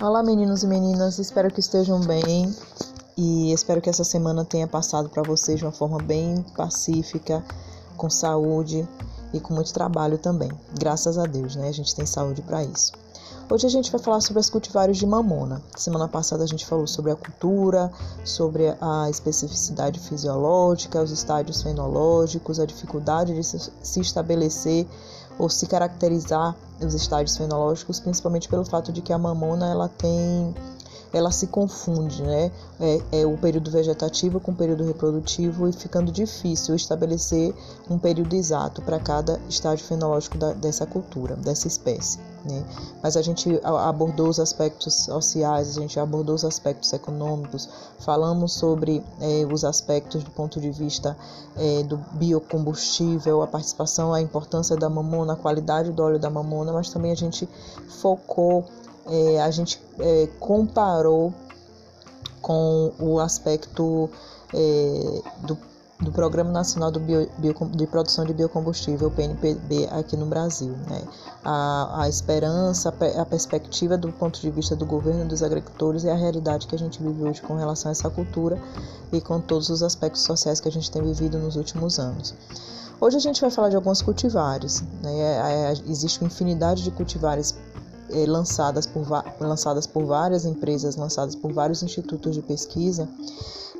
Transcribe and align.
Olá, 0.00 0.22
meninos 0.22 0.62
e 0.62 0.66
meninas, 0.66 1.18
espero 1.18 1.52
que 1.52 1.60
estejam 1.60 2.00
bem 2.00 2.50
e 3.14 3.52
espero 3.52 3.82
que 3.82 3.90
essa 3.90 4.04
semana 4.04 4.42
tenha 4.42 4.66
passado 4.66 5.10
para 5.10 5.22
vocês 5.22 5.58
de 5.58 5.66
uma 5.66 5.72
forma 5.72 5.98
bem 5.98 6.42
pacífica, 6.56 7.44
com 7.94 8.08
saúde 8.08 8.88
e 9.34 9.40
com 9.40 9.52
muito 9.52 9.74
trabalho 9.74 10.16
também. 10.16 10.50
Graças 10.78 11.18
a 11.18 11.26
Deus, 11.26 11.54
né? 11.54 11.68
A 11.68 11.72
gente 11.72 11.94
tem 11.94 12.06
saúde 12.06 12.40
para 12.40 12.64
isso. 12.64 12.92
Hoje 13.48 13.64
a 13.64 13.70
gente 13.70 13.92
vai 13.92 14.00
falar 14.00 14.20
sobre 14.20 14.40
as 14.40 14.50
cultivares 14.50 14.96
de 14.96 15.06
mamona. 15.06 15.62
Semana 15.76 16.08
passada 16.08 16.42
a 16.42 16.46
gente 16.48 16.66
falou 16.66 16.84
sobre 16.84 17.12
a 17.12 17.14
cultura, 17.14 17.92
sobre 18.24 18.74
a 18.80 19.08
especificidade 19.08 20.00
fisiológica, 20.00 21.00
os 21.00 21.12
estádios 21.12 21.62
fenológicos, 21.62 22.58
a 22.58 22.66
dificuldade 22.66 23.32
de 23.32 23.44
se 23.44 24.00
estabelecer 24.00 24.84
ou 25.38 25.48
se 25.48 25.64
caracterizar 25.68 26.56
os 26.84 26.92
estádios 26.92 27.36
fenológicos, 27.36 28.00
principalmente 28.00 28.48
pelo 28.48 28.64
fato 28.64 28.92
de 28.92 29.00
que 29.00 29.12
a 29.12 29.18
mamona 29.18 29.70
ela 29.70 29.88
tem 29.88 30.52
ela 31.16 31.30
se 31.30 31.46
confunde, 31.46 32.22
né? 32.22 32.50
É, 32.78 33.20
é, 33.20 33.26
o 33.26 33.36
período 33.38 33.70
vegetativo 33.70 34.38
com 34.38 34.52
o 34.52 34.54
período 34.54 34.84
reprodutivo 34.84 35.68
e 35.68 35.72
ficando 35.72 36.12
difícil 36.12 36.74
estabelecer 36.74 37.54
um 37.90 37.98
período 37.98 38.34
exato 38.34 38.82
para 38.82 39.00
cada 39.00 39.40
estágio 39.48 39.86
fenológico 39.86 40.36
da, 40.36 40.52
dessa 40.52 40.84
cultura, 40.84 41.34
dessa 41.36 41.66
espécie. 41.66 42.18
Né? 42.44 42.62
Mas 43.02 43.16
a 43.16 43.22
gente 43.22 43.60
abordou 43.64 44.28
os 44.28 44.38
aspectos 44.38 44.94
sociais, 44.94 45.76
a 45.76 45.80
gente 45.80 45.98
abordou 45.98 46.34
os 46.34 46.44
aspectos 46.44 46.92
econômicos, 46.92 47.68
falamos 47.98 48.52
sobre 48.52 49.02
é, 49.20 49.46
os 49.50 49.64
aspectos 49.64 50.22
do 50.22 50.30
ponto 50.30 50.60
de 50.60 50.70
vista 50.70 51.16
é, 51.56 51.82
do 51.82 51.96
biocombustível, 52.12 53.42
a 53.42 53.46
participação, 53.46 54.12
a 54.12 54.20
importância 54.20 54.76
da 54.76 54.88
mamona, 54.88 55.32
a 55.32 55.36
qualidade 55.36 55.90
do 55.90 56.02
óleo 56.02 56.18
da 56.18 56.30
mamona, 56.30 56.72
mas 56.72 56.90
também 56.90 57.10
a 57.10 57.16
gente 57.16 57.48
focou, 57.88 58.64
é, 59.08 59.40
a 59.40 59.50
gente 59.50 59.80
é, 59.98 60.28
comparou 60.38 61.32
com 62.40 62.92
o 62.98 63.18
aspecto 63.18 64.10
é, 64.54 65.22
do 65.46 65.56
do 65.98 66.12
Programa 66.12 66.50
Nacional 66.50 66.92
Bio, 66.92 67.28
Bio, 67.38 67.54
de 67.70 67.86
Produção 67.86 68.24
de 68.24 68.34
Biocombustível, 68.34 69.10
PNPB, 69.10 69.88
aqui 69.90 70.16
no 70.16 70.26
Brasil. 70.26 70.74
Né? 70.88 71.02
A, 71.42 72.02
a 72.02 72.08
esperança, 72.08 72.94
a 73.18 73.24
perspectiva 73.24 73.96
do 73.96 74.12
ponto 74.12 74.40
de 74.40 74.50
vista 74.50 74.76
do 74.76 74.84
governo 74.84 75.24
dos 75.24 75.42
agricultores 75.42 76.04
é 76.04 76.12
a 76.12 76.16
realidade 76.16 76.66
que 76.66 76.74
a 76.74 76.78
gente 76.78 77.02
vive 77.02 77.22
hoje 77.22 77.40
com 77.40 77.56
relação 77.56 77.88
a 77.88 77.92
essa 77.92 78.10
cultura 78.10 78.60
e 79.10 79.20
com 79.20 79.40
todos 79.40 79.70
os 79.70 79.82
aspectos 79.82 80.22
sociais 80.22 80.60
que 80.60 80.68
a 80.68 80.72
gente 80.72 80.90
tem 80.90 81.02
vivido 81.02 81.38
nos 81.38 81.56
últimos 81.56 81.98
anos. 81.98 82.34
Hoje 83.00 83.16
a 83.16 83.20
gente 83.20 83.40
vai 83.40 83.50
falar 83.50 83.70
de 83.70 83.76
alguns 83.76 84.02
cultivares. 84.02 84.82
Né? 85.02 85.18
É, 85.18 85.70
é, 85.70 85.72
existe 85.86 86.20
uma 86.20 86.26
infinidade 86.26 86.82
de 86.82 86.90
cultivares 86.90 87.54
é, 88.10 88.26
lançadas, 88.26 88.86
por, 88.86 89.06
lançadas 89.40 89.86
por 89.86 90.04
várias 90.04 90.44
empresas, 90.44 90.96
lançadas 90.96 91.34
por 91.34 91.52
vários 91.52 91.82
institutos 91.82 92.34
de 92.34 92.42
pesquisa, 92.42 93.08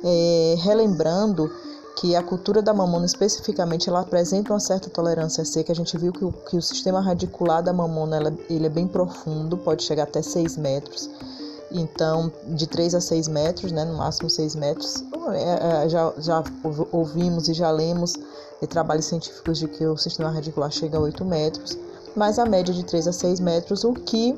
é, 0.03 0.55
relembrando 0.59 1.51
que 1.99 2.15
a 2.15 2.21
cultura 2.21 2.61
da 2.61 2.73
mamona 2.73 3.05
especificamente 3.05 3.89
ela 3.89 4.01
apresenta 4.01 4.53
uma 4.53 4.59
certa 4.59 4.89
tolerância 4.89 5.43
seca. 5.43 5.71
A 5.71 5.75
gente 5.75 5.97
viu 5.97 6.13
que 6.13 6.23
o, 6.23 6.31
que 6.31 6.55
o 6.55 6.61
sistema 6.61 7.01
radicular 7.01 7.63
da 7.63 7.73
mamona 7.73 8.17
ela, 8.17 8.37
ele 8.49 8.67
é 8.67 8.69
bem 8.69 8.87
profundo, 8.87 9.57
pode 9.57 9.83
chegar 9.83 10.03
até 10.03 10.21
6 10.21 10.57
metros. 10.57 11.09
Então, 11.71 12.31
de 12.47 12.67
3 12.67 12.95
a 12.95 13.01
6 13.01 13.27
metros, 13.27 13.71
né, 13.71 13.83
no 13.83 13.95
máximo 13.97 14.29
6 14.29 14.55
metros. 14.55 15.03
É, 15.33 15.85
é, 15.85 15.89
já, 15.89 16.13
já 16.19 16.43
ouvimos 16.91 17.49
e 17.49 17.53
já 17.53 17.69
lemos 17.71 18.13
trabalhos 18.69 19.05
científicos 19.05 19.59
de 19.59 19.67
que 19.67 19.85
o 19.85 19.97
sistema 19.97 20.31
radicular 20.31 20.71
chega 20.71 20.97
a 20.97 21.01
8 21.01 21.25
metros, 21.25 21.77
mas 22.17 22.39
a 22.39 22.45
média 22.45 22.73
de 22.73 22.83
3 22.83 23.07
a 23.07 23.13
6 23.13 23.39
metros, 23.39 23.83
o 23.83 23.93
que 23.93 24.37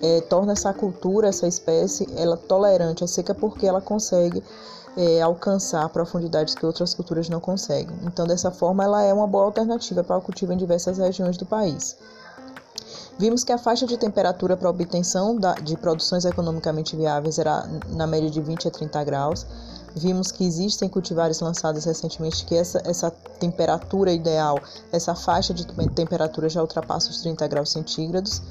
é, 0.00 0.20
torna 0.22 0.52
essa 0.52 0.72
cultura, 0.72 1.28
essa 1.28 1.46
espécie, 1.46 2.08
ela 2.16 2.36
tolerante 2.36 3.04
à 3.04 3.06
seca 3.06 3.34
porque 3.34 3.66
ela 3.66 3.80
consegue 3.80 4.42
é, 4.96 5.20
alcançar 5.20 5.88
profundidades 5.90 6.54
que 6.54 6.64
outras 6.64 6.94
culturas 6.94 7.28
não 7.28 7.38
conseguem. 7.38 7.96
Então, 8.04 8.26
dessa 8.26 8.50
forma, 8.50 8.82
ela 8.82 9.02
é 9.02 9.12
uma 9.12 9.26
boa 9.26 9.44
alternativa 9.44 10.02
para 10.02 10.16
o 10.16 10.22
cultivo 10.22 10.52
em 10.52 10.56
diversas 10.56 10.98
regiões 10.98 11.36
do 11.36 11.44
país. 11.44 11.96
Vimos 13.18 13.44
que 13.44 13.52
a 13.52 13.58
faixa 13.58 13.84
de 13.84 13.98
temperatura 13.98 14.56
para 14.56 14.70
obtenção 14.70 15.36
de 15.62 15.76
produções 15.76 16.24
economicamente 16.24 16.96
viáveis 16.96 17.38
era 17.38 17.68
na 17.88 18.06
média 18.06 18.30
de 18.30 18.40
20 18.40 18.68
a 18.68 18.70
30 18.70 19.04
graus. 19.04 19.46
Vimos 19.94 20.30
que 20.30 20.44
existem 20.44 20.88
cultivares 20.88 21.40
lançados 21.40 21.84
recentemente 21.84 22.44
que 22.44 22.54
essa, 22.54 22.80
essa 22.84 23.10
temperatura 23.10 24.12
ideal, 24.12 24.58
essa 24.92 25.14
faixa 25.14 25.52
de 25.54 25.66
temperatura 25.88 26.48
já 26.48 26.60
ultrapassa 26.60 27.10
os 27.10 27.20
30 27.20 27.46
graus 27.46 27.70
centígrados 27.70 28.42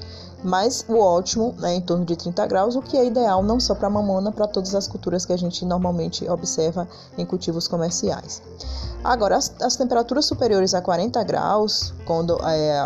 mas 0.42 0.84
o 0.88 0.98
ótimo 0.98 1.54
é 1.62 1.74
em 1.74 1.80
torno 1.80 2.04
de 2.04 2.14
30 2.14 2.46
graus, 2.46 2.76
o 2.76 2.82
que 2.82 2.96
é 2.96 3.04
ideal 3.04 3.42
não 3.42 3.58
só 3.58 3.74
para 3.74 3.88
a 3.88 3.90
mamona, 3.90 4.30
para 4.30 4.46
todas 4.46 4.74
as 4.74 4.86
culturas 4.86 5.26
que 5.26 5.32
a 5.32 5.36
gente 5.36 5.64
normalmente 5.64 6.28
observa 6.28 6.86
em 7.16 7.26
cultivos 7.26 7.66
comerciais. 7.66 8.40
Agora, 9.02 9.36
as, 9.36 9.52
as 9.60 9.76
temperaturas 9.76 10.26
superiores 10.26 10.74
a 10.74 10.80
40 10.80 11.22
graus, 11.24 11.92
quando 12.04 12.38
é, 12.44 12.78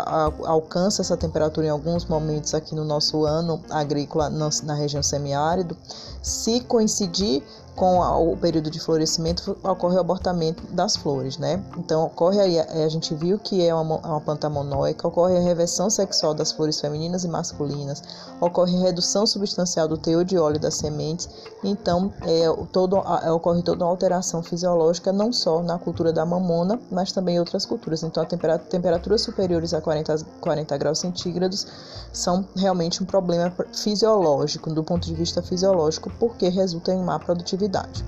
alcança 0.44 1.02
essa 1.02 1.16
temperatura 1.16 1.66
em 1.66 1.70
alguns 1.70 2.04
momentos 2.04 2.54
aqui 2.54 2.74
no 2.74 2.84
nosso 2.84 3.24
ano 3.24 3.62
agrícola 3.70 4.28
na, 4.30 4.48
na 4.62 4.74
região 4.74 5.02
semiárido, 5.02 5.76
se 6.22 6.60
coincidir 6.60 7.42
com 7.75 8.00
o 8.00 8.37
período 8.37 8.71
de 8.71 8.78
florescimento 8.78 9.56
ocorre 9.62 9.97
o 9.97 10.00
abortamento 10.00 10.62
das 10.72 10.97
flores, 10.97 11.38
né? 11.38 11.62
Então 11.78 12.05
ocorre 12.05 12.38
aí, 12.38 12.60
a 12.60 12.88
gente 12.88 13.15
viu 13.15 13.38
que 13.38 13.66
é 13.66 13.75
uma, 13.75 13.97
uma 13.97 14.21
planta 14.21 14.49
monóica, 14.49 15.09
ocorre 15.09 15.37
a 15.37 15.41
reversão 15.41 15.88
sexual 15.88 16.34
das 16.34 16.53
flores 16.53 16.81
femininas 16.81 17.25
e 17.25 17.28
masculinas, 17.28 18.03
ocorre 18.41 18.77
redução 18.78 19.27
substancial 19.27 19.88
do 19.88 19.97
teor 19.97 20.25
de 20.25 20.37
óleo 20.37 20.60
das 20.60 20.75
sementes, 20.75 21.28
então 21.65 22.12
é, 22.22 22.44
todo, 22.71 22.99
é, 22.99 23.31
ocorre 23.31 23.62
toda 23.62 23.84
uma 23.84 23.91
alteração 23.91 24.43
fisiológica 24.43 25.12
não 25.12 25.33
só 25.33 25.62
na 25.62 25.78
cultura 25.78 26.12
da 26.12 26.27
mamona, 26.27 26.78
mas 26.91 27.10
também 27.10 27.37
em 27.37 27.39
outras 27.39 27.65
culturas. 27.65 28.03
Então 28.03 28.22
a 28.22 28.27
temperatura, 28.27 28.71
temperaturas 28.71 29.22
superiores 29.22 29.72
a 29.72 29.81
40, 29.81 30.27
40 30.41 30.77
graus 30.77 30.99
centígrados 30.99 31.66
são 32.12 32.47
realmente 32.54 33.03
um 33.03 33.06
problema 33.06 33.53
fisiológico, 33.72 34.72
do 34.72 34.84
ponto 34.84 35.06
de 35.06 35.15
vista 35.15 35.41
fisiológico, 35.41 36.12
porque 36.19 36.49
resulta 36.49 36.93
em 36.93 37.03
má 37.03 37.19
produtividade 37.19 37.61
atividade. 37.62 38.04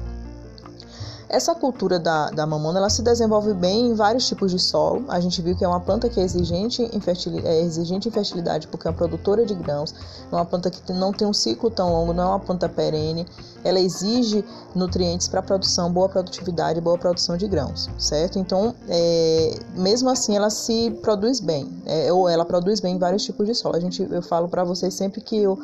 Essa 1.26 1.52
cultura 1.52 1.98
da, 1.98 2.30
da 2.30 2.46
mamona 2.46 2.78
ela 2.78 2.90
se 2.90 3.02
desenvolve 3.02 3.54
bem 3.54 3.88
em 3.88 3.94
vários 3.94 4.28
tipos 4.28 4.52
de 4.52 4.58
solo. 4.58 5.04
A 5.08 5.18
gente 5.18 5.42
viu 5.42 5.56
que 5.56 5.64
é 5.64 5.68
uma 5.68 5.80
planta 5.80 6.08
que 6.08 6.20
é 6.20 6.22
exigente 6.22 6.88
em, 6.92 7.00
fertilidade, 7.00 7.48
é 7.48 7.60
exigente 7.60 8.08
em 8.08 8.12
fertilidade 8.12 8.68
porque 8.68 8.86
é 8.86 8.90
uma 8.90 8.96
produtora 8.96 9.44
de 9.44 9.52
grãos, 9.52 9.92
é 10.30 10.34
uma 10.34 10.44
planta 10.44 10.70
que 10.70 10.92
não 10.92 11.12
tem 11.12 11.26
um 11.26 11.32
ciclo 11.32 11.70
tão 11.70 11.90
longo, 11.90 12.12
não 12.12 12.22
é 12.22 12.26
uma 12.26 12.40
planta 12.40 12.68
perene. 12.68 13.26
Ela 13.64 13.80
exige 13.80 14.44
nutrientes 14.76 15.26
para 15.26 15.42
produção, 15.42 15.90
boa 15.90 16.08
produtividade, 16.08 16.80
boa 16.80 16.98
produção 16.98 17.36
de 17.36 17.48
grãos, 17.48 17.90
certo? 17.98 18.38
Então, 18.38 18.72
é, 18.88 19.58
mesmo 19.74 20.10
assim, 20.10 20.36
ela 20.36 20.50
se 20.50 20.90
produz 21.02 21.40
bem, 21.40 21.68
é, 21.84 22.12
ou 22.12 22.28
ela 22.28 22.44
produz 22.44 22.78
bem 22.78 22.94
em 22.94 22.98
vários 22.98 23.24
tipos 23.24 23.44
de 23.46 23.54
solo. 23.56 23.74
A 23.74 23.80
gente, 23.80 24.06
eu 24.08 24.22
falo 24.22 24.46
para 24.46 24.62
vocês 24.62 24.94
sempre 24.94 25.20
que 25.20 25.36
eu 25.36 25.58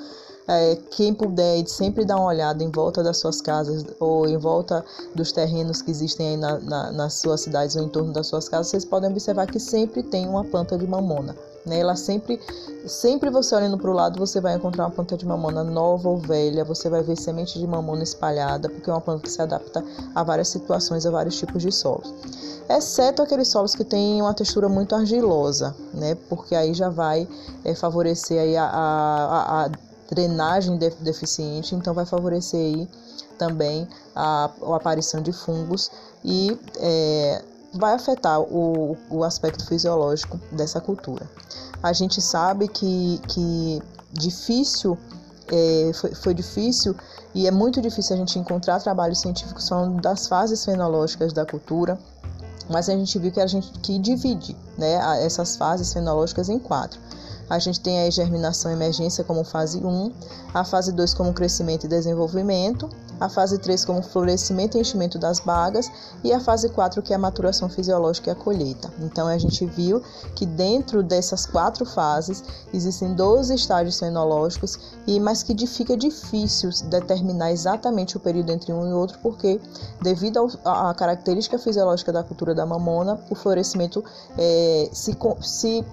é, 0.48 0.76
quem 0.90 1.14
puder 1.14 1.66
sempre 1.66 2.04
dar 2.04 2.16
uma 2.16 2.26
olhada 2.26 2.62
em 2.62 2.70
volta 2.70 3.02
das 3.02 3.18
suas 3.18 3.40
casas 3.40 3.84
ou 3.98 4.28
em 4.28 4.36
volta 4.36 4.84
dos 5.14 5.32
terrenos 5.32 5.82
que 5.82 5.90
existem 5.90 6.30
aí 6.30 6.36
na, 6.36 6.58
na, 6.58 6.92
nas 6.92 7.14
suas 7.14 7.42
cidades 7.42 7.76
ou 7.76 7.82
em 7.82 7.88
torno 7.88 8.12
das 8.12 8.26
suas 8.26 8.48
casas, 8.48 8.68
vocês 8.68 8.84
podem 8.84 9.10
observar 9.10 9.46
que 9.46 9.60
sempre 9.60 10.02
tem 10.02 10.28
uma 10.28 10.44
planta 10.44 10.76
de 10.76 10.86
mamona. 10.86 11.36
Né? 11.64 11.80
Ela 11.80 11.94
sempre, 11.94 12.40
sempre 12.86 13.30
você 13.30 13.54
olhando 13.54 13.76
para 13.78 13.90
o 13.90 13.94
lado, 13.94 14.18
você 14.18 14.40
vai 14.40 14.54
encontrar 14.54 14.84
uma 14.84 14.90
planta 14.90 15.16
de 15.16 15.26
mamona 15.26 15.62
nova 15.62 16.08
ou 16.08 16.16
velha, 16.16 16.64
você 16.64 16.88
vai 16.88 17.02
ver 17.02 17.16
semente 17.16 17.58
de 17.58 17.66
mamona 17.66 18.02
espalhada, 18.02 18.68
porque 18.68 18.88
é 18.88 18.92
uma 18.92 19.00
planta 19.00 19.22
que 19.22 19.30
se 19.30 19.42
adapta 19.42 19.84
a 20.14 20.22
várias 20.22 20.48
situações, 20.48 21.04
a 21.04 21.10
vários 21.10 21.38
tipos 21.38 21.62
de 21.62 21.70
solos. 21.70 22.12
Exceto 22.68 23.20
aqueles 23.22 23.48
solos 23.48 23.74
que 23.74 23.84
têm 23.84 24.22
uma 24.22 24.32
textura 24.32 24.68
muito 24.68 24.94
argilosa, 24.94 25.74
né? 25.92 26.16
Porque 26.28 26.54
aí 26.54 26.72
já 26.72 26.88
vai 26.88 27.28
é, 27.64 27.74
favorecer 27.74 28.40
aí 28.40 28.56
a, 28.56 28.64
a, 28.64 29.64
a 29.64 29.70
drenagem 30.10 30.76
deficiente, 30.76 31.74
então 31.74 31.94
vai 31.94 32.04
favorecer 32.04 32.60
aí 32.60 32.88
também 33.38 33.88
a, 34.14 34.50
a 34.62 34.76
aparição 34.76 35.22
de 35.22 35.32
fungos 35.32 35.90
e 36.24 36.58
é, 36.78 37.42
vai 37.74 37.94
afetar 37.94 38.40
o, 38.40 38.96
o 39.08 39.24
aspecto 39.24 39.64
fisiológico 39.66 40.38
dessa 40.52 40.80
cultura. 40.80 41.28
A 41.82 41.92
gente 41.92 42.20
sabe 42.20 42.68
que, 42.68 43.20
que 43.28 43.80
difícil 44.12 44.98
é, 45.48 45.92
foi, 45.94 46.14
foi 46.14 46.34
difícil 46.34 46.94
e 47.34 47.46
é 47.46 47.50
muito 47.50 47.80
difícil 47.80 48.16
a 48.16 48.18
gente 48.18 48.38
encontrar 48.38 48.80
trabalhos 48.80 49.20
científicos 49.20 49.68
falando 49.68 50.00
das 50.00 50.26
fases 50.26 50.64
fenológicas 50.64 51.32
da 51.32 51.46
cultura, 51.46 51.98
mas 52.68 52.88
a 52.88 52.92
gente 52.92 53.18
viu 53.18 53.32
que 53.32 53.40
a 53.40 53.46
gente 53.46 53.70
que 53.80 53.98
divide 53.98 54.56
né, 54.76 55.24
essas 55.24 55.56
fases 55.56 55.92
fenológicas 55.92 56.48
em 56.48 56.58
quatro. 56.58 57.00
A 57.50 57.58
gente 57.58 57.80
tem 57.80 58.06
a 58.06 58.10
germinação 58.10 58.70
e 58.70 58.74
emergência 58.74 59.24
como 59.24 59.42
fase 59.42 59.84
1, 59.84 60.12
a 60.54 60.64
fase 60.64 60.92
2 60.92 61.12
como 61.14 61.34
crescimento 61.34 61.84
e 61.84 61.88
desenvolvimento, 61.88 62.88
a 63.20 63.28
fase 63.28 63.58
3 63.58 63.84
como 63.84 64.02
florescimento 64.02 64.76
e 64.76 64.80
enchimento 64.80 65.18
das 65.18 65.38
bagas 65.38 65.90
e 66.24 66.32
a 66.32 66.40
fase 66.40 66.70
4 66.70 67.02
que 67.02 67.12
é 67.12 67.16
a 67.16 67.18
maturação 67.18 67.68
fisiológica 67.68 68.30
e 68.30 68.32
a 68.32 68.34
colheita. 68.34 68.90
Então 69.00 69.28
a 69.28 69.36
gente 69.36 69.64
viu 69.66 70.02
que 70.34 70.46
dentro 70.46 71.02
dessas 71.02 71.46
quatro 71.46 71.84
fases 71.84 72.42
existem 72.72 73.14
12 73.14 73.54
estágios 73.54 73.98
fenológicos 73.98 74.78
e 75.06 75.20
mas 75.20 75.42
que 75.42 75.54
fica 75.66 75.96
difícil 75.96 76.70
determinar 76.84 77.52
exatamente 77.52 78.16
o 78.16 78.20
período 78.20 78.50
entre 78.50 78.72
um 78.72 78.88
e 78.88 78.92
outro 78.92 79.18
porque 79.22 79.60
devido 80.00 80.50
à 80.64 80.94
característica 80.94 81.58
fisiológica 81.58 82.12
da 82.12 82.22
cultura 82.22 82.54
da 82.54 82.64
mamona, 82.64 83.20
o 83.28 83.34
florescimento 83.34 84.02
é, 84.38 84.88
se, 84.92 85.16
se 85.42 85.84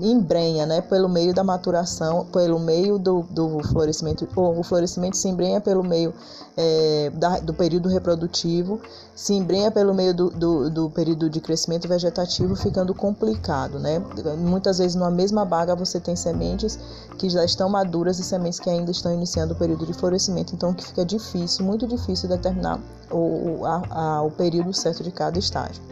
embrenha, 0.00 0.66
né, 0.66 0.80
pelo 0.80 1.08
meio 1.08 1.34
da 1.34 1.44
maturação, 1.44 2.26
pelo 2.26 2.58
meio 2.58 2.98
do, 2.98 3.22
do 3.30 3.60
florescimento, 3.68 4.26
ou 4.34 4.58
o 4.58 4.62
florescimento 4.62 5.16
se 5.16 5.28
embrenha 5.28 5.60
pelo 5.60 5.82
meio 5.82 6.14
é, 6.56 7.10
da, 7.14 7.38
do 7.40 7.54
período 7.54 7.88
reprodutivo, 7.88 8.80
se 9.14 9.34
embrenha 9.34 9.70
pelo 9.70 9.94
meio 9.94 10.14
do, 10.14 10.30
do, 10.30 10.70
do, 10.70 10.90
período 10.90 11.28
de 11.30 11.40
crescimento 11.40 11.86
vegetativo, 11.88 12.56
ficando 12.56 12.94
complicado, 12.94 13.78
né? 13.78 14.02
Muitas 14.38 14.78
vezes 14.78 14.94
numa 14.94 15.10
mesma 15.10 15.44
baga 15.44 15.74
você 15.74 16.00
tem 16.00 16.16
sementes 16.16 16.78
que 17.18 17.28
já 17.28 17.44
estão 17.44 17.68
maduras 17.68 18.18
e 18.18 18.24
sementes 18.24 18.58
que 18.58 18.68
ainda 18.68 18.90
estão 18.90 19.12
iniciando 19.12 19.54
o 19.54 19.56
período 19.56 19.86
de 19.86 19.92
florescimento, 19.92 20.54
então 20.54 20.72
que 20.74 20.84
fica 20.84 21.04
difícil, 21.04 21.64
muito 21.64 21.86
difícil 21.86 22.28
determinar 22.28 22.80
o, 23.10 23.64
a, 23.64 23.82
a, 23.90 24.22
o 24.22 24.30
período 24.30 24.72
certo 24.72 25.02
de 25.02 25.10
cada 25.10 25.38
estágio. 25.38 25.82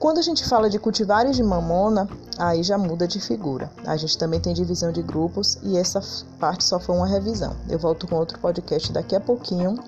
Quando 0.00 0.16
a 0.16 0.22
gente 0.22 0.48
fala 0.48 0.70
de 0.70 0.78
cultivares 0.78 1.36
de 1.36 1.42
mamona, 1.42 2.08
aí 2.38 2.62
já 2.62 2.78
muda 2.78 3.06
de 3.06 3.20
figura. 3.20 3.70
A 3.84 3.98
gente 3.98 4.16
também 4.16 4.40
tem 4.40 4.54
divisão 4.54 4.90
de 4.90 5.02
grupos 5.02 5.58
e 5.62 5.76
essa 5.76 6.00
parte 6.38 6.64
só 6.64 6.80
foi 6.80 6.96
uma 6.96 7.06
revisão. 7.06 7.54
Eu 7.68 7.78
volto 7.78 8.08
com 8.08 8.16
outro 8.16 8.38
podcast 8.38 8.90
daqui 8.92 9.14
a 9.14 9.20
pouquinho 9.20 9.78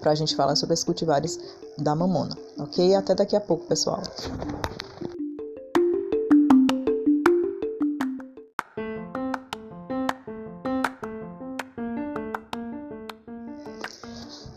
para 0.00 0.12
a 0.12 0.14
gente 0.14 0.36
falar 0.36 0.54
sobre 0.54 0.74
as 0.74 0.84
cultivares 0.84 1.40
da 1.76 1.92
mamona, 1.92 2.38
ok? 2.56 2.94
Até 2.94 3.16
daqui 3.16 3.34
a 3.34 3.40
pouco, 3.40 3.66
pessoal. 3.66 4.00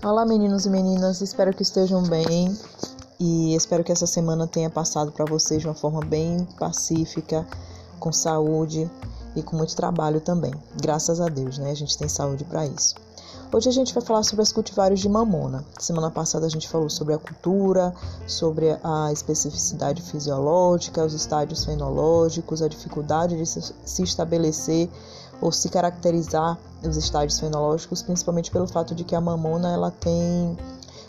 Olá, 0.03 0.27
meninos 0.27 0.67
e 0.67 0.69
meninas, 0.69 1.21
espero 1.21 1.51
que 1.51 1.63
estejam 1.63 2.03
bem 2.03 2.55
e 3.19 3.55
espero 3.55 3.83
que 3.83 3.91
essa 3.91 4.07
semana 4.07 4.47
tenha 4.47 4.69
passado 4.69 5.11
para 5.11 5.25
vocês 5.25 5.61
de 5.61 5.67
uma 5.67 5.73
forma 5.73 6.01
bem 6.01 6.45
pacífica, 6.59 7.47
com 7.99 8.11
saúde 8.11 8.89
e 9.35 9.41
com 9.41 9.55
muito 9.55 9.75
trabalho 9.75 10.19
também. 10.21 10.53
Graças 10.81 11.19
a 11.19 11.27
Deus, 11.27 11.57
né? 11.57 11.71
A 11.71 11.75
gente 11.75 11.97
tem 11.97 12.07
saúde 12.07 12.43
para 12.43 12.65
isso. 12.65 12.95
Hoje 13.53 13.69
a 13.69 13.71
gente 13.71 13.93
vai 13.93 14.03
falar 14.03 14.23
sobre 14.23 14.41
as 14.41 14.51
cultivares 14.51 14.99
de 14.99 15.07
mamona. 15.07 15.63
Semana 15.79 16.11
passada 16.11 16.45
a 16.45 16.49
gente 16.49 16.67
falou 16.67 16.89
sobre 16.89 17.13
a 17.13 17.17
cultura, 17.17 17.93
sobre 18.27 18.77
a 18.83 19.11
especificidade 19.13 20.01
fisiológica, 20.01 21.05
os 21.05 21.13
estádios 21.13 21.63
fenológicos, 21.63 22.61
a 22.61 22.67
dificuldade 22.67 23.37
de 23.37 23.45
se 23.45 24.03
estabelecer 24.03 24.89
ou 25.39 25.51
se 25.51 25.69
caracterizar 25.69 26.57
os 26.83 26.97
estádios 26.97 27.39
fenológicos, 27.39 28.01
principalmente 28.01 28.51
pelo 28.51 28.67
fato 28.67 28.93
de 28.93 29.03
que 29.03 29.15
a 29.15 29.21
mamona 29.21 29.71
ela 29.71 29.91
tem 29.91 30.57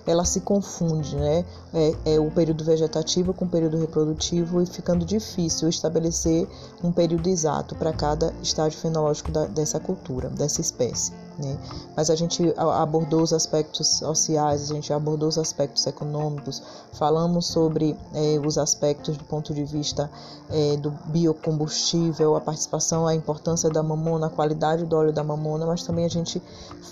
ela 0.07 0.25
se 0.25 0.41
confunde, 0.41 1.17
né? 1.17 1.45
É, 1.75 2.15
é, 2.15 2.21
o 2.21 2.31
período 2.31 2.65
vegetativo 2.65 3.35
com 3.35 3.45
o 3.45 3.49
período 3.49 3.77
reprodutivo 3.77 4.63
e 4.63 4.67
ficando 4.67 5.05
difícil 5.05 5.69
estabelecer 5.69 6.49
um 6.83 6.93
período 6.93 7.29
exato 7.29 7.75
para 7.75 7.93
cada 7.93 8.33
estágio 8.43 8.79
fenológico 8.79 9.33
da, 9.33 9.47
dessa 9.47 9.81
cultura, 9.81 10.29
dessa 10.29 10.61
espécie. 10.61 11.13
Né? 11.39 11.59
Mas 11.95 12.09
a 12.09 12.15
gente 12.15 12.55
abordou 12.57 13.23
os 13.23 13.33
aspectos 13.33 13.99
sociais, 13.99 14.71
a 14.71 14.75
gente 14.75 14.93
abordou 14.93 15.29
os 15.29 15.37
aspectos 15.37 15.87
econômicos, 15.87 16.63
falamos 16.93 17.47
sobre 17.47 17.97
é, 18.15 18.41
os 18.45 18.57
aspectos 18.57 19.17
do 19.17 19.25
ponto 19.25 19.53
de 19.53 19.65
vista 19.65 20.11
é, 20.49 20.77
do 20.77 20.91
biocombustível, 21.07 22.37
a 22.37 22.41
participação, 22.41 23.07
a 23.07 23.15
importância 23.15 23.69
da 23.69 23.83
mamona, 23.83 24.29
a 24.29 24.31
qualidade 24.31 24.87
do 24.87 24.97
óleo 24.97 25.13
da 25.13 25.23
mamona, 25.23 25.67
mas 25.67 25.83
também 25.83 26.05
a 26.05 26.11
gente 26.11 26.41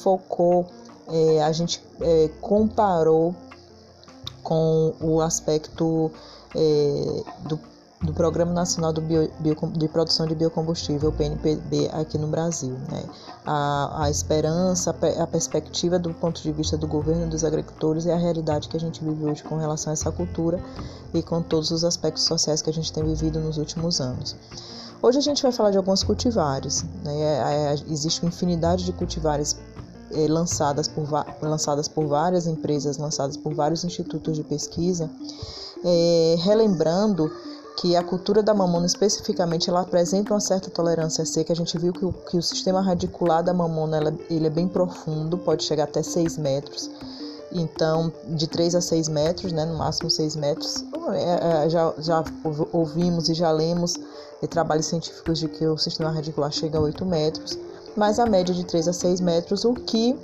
focou 0.03 0.67
é, 1.09 1.43
a 1.43 1.53
gente 1.53 1.83
é, 2.01 2.31
comparou 2.41 3.35
com 4.43 4.95
o 5.01 5.21
aspecto 5.21 6.11
é, 6.55 7.23
do, 7.49 7.59
do 8.03 8.13
Programa 8.13 8.53
Nacional 8.53 8.93
do 8.93 9.01
Bio, 9.01 9.31
Bio, 9.41 9.57
de 9.73 9.89
Produção 9.89 10.27
de 10.27 10.35
Biocombustível, 10.35 11.11
PNPB, 11.13 11.89
aqui 11.93 12.19
no 12.19 12.27
Brasil. 12.29 12.75
Né? 12.91 13.05
A, 13.47 14.05
a 14.05 14.11
esperança, 14.11 14.95
a 15.19 15.27
perspectiva 15.27 15.99
do 15.99 16.13
ponto 16.15 16.43
de 16.43 16.53
vista 16.53 16.77
do 16.77 16.87
governo 16.87 17.27
dos 17.27 17.45
agricultores 17.45 18.05
e 18.05 18.11
a 18.11 18.17
realidade 18.17 18.69
que 18.69 18.77
a 18.77 18.81
gente 18.81 19.03
vive 19.03 19.25
hoje 19.25 19.43
com 19.43 19.57
relação 19.57 19.91
a 19.91 19.95
essa 19.95 20.13
cultura 20.13 20.61
e 21.13 21.23
com 21.23 21.43
todos 21.43 21.71
os 21.71 21.85
aspectos 21.85 22.25
sociais 22.25 22.61
que 22.61 22.71
a 22.71 22.73
gente 22.73 22.93
tem 22.93 23.05
vivido 23.05 23.41
nos 23.41 23.57
últimos 23.57 24.01
anos. 24.01 24.37
Hoje 25.05 25.19
a 25.19 25.21
gente 25.21 25.43
vai 25.43 25.53
falar 25.53 25.71
de 25.71 25.77
alguns 25.77 26.03
cultivares. 26.03 26.83
Né? 27.05 27.15
É, 27.15 27.73
é, 27.73 27.75
existe 27.91 28.23
uma 28.23 28.29
infinidade 28.29 28.87
de 28.87 28.93
cultivares 28.93 29.55
é, 30.15 30.29
lançadas, 30.29 30.89
por, 30.89 31.07
lançadas 31.43 31.89
por 31.89 32.07
várias 32.07 32.47
empresas, 32.47 32.97
lançadas 32.97 33.37
por 33.37 33.55
vários 33.55 33.85
institutos 33.85 34.37
de 34.37 34.43
pesquisa, 34.43 35.11
é, 35.85 36.37
relembrando 36.41 37.31
que 37.77 37.97
a 37.97 38.03
cultura 38.03 38.43
da 38.43 38.55
mamona 38.55 38.87
especificamente 38.87 39.69
ela 39.69 39.81
apresenta 39.81 40.33
uma 40.33 40.41
certa 40.41 40.71
tolerância 40.71 41.23
à 41.23 41.27
seca. 41.27 41.53
A 41.53 41.57
gente 41.57 41.77
viu 41.77 41.93
que 41.93 42.05
o, 42.05 42.13
que 42.13 42.37
o 42.37 42.43
sistema 42.43 42.81
radicular 42.81 43.43
da 43.43 43.53
mamona 43.53 43.97
ela, 43.97 44.15
ele 44.31 44.47
é 44.47 44.51
bem 44.51 44.69
profundo, 44.69 45.37
pode 45.37 45.65
chegar 45.65 45.85
até 45.85 46.03
6 46.03 46.39
metros. 46.39 46.91
Então, 47.53 48.13
de 48.29 48.47
3 48.47 48.75
a 48.77 48.81
6 48.81 49.09
metros, 49.09 49.53
né, 49.53 49.65
no 49.65 49.77
máximo 49.77 50.11
6 50.11 50.37
metros, 50.37 50.85
é, 51.13 51.65
é, 51.67 51.69
já, 51.69 51.93
já 51.99 52.25
ouvimos 52.73 53.29
e 53.29 53.35
já 53.35 53.51
lemos 53.51 53.95
trabalhos 54.51 54.87
científicos 54.87 55.39
de 55.39 55.49
que 55.49 55.67
o 55.67 55.79
sistema 55.79 56.11
radicular 56.11 56.53
chega 56.53 56.79
a 56.79 56.81
8 56.81 57.05
metros 57.07 57.59
mas 57.97 58.19
a 58.19 58.27
média 58.27 58.55
de 58.55 58.65
3 58.65 58.89
a 58.89 58.93
6 58.93 59.21
metros, 59.21 59.65
o 59.65 59.75
que 59.75 60.19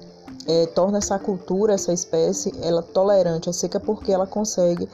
é, 0.46 0.66
torna 0.66 0.98
essa 0.98 1.18
cultura, 1.18 1.74
essa 1.74 1.92
espécie, 1.92 2.52
ela 2.62 2.82
tolerante 2.82 3.48
à 3.48 3.52
seca 3.52 3.78
porque 3.78 4.12
ela 4.12 4.26
consegue 4.26 4.88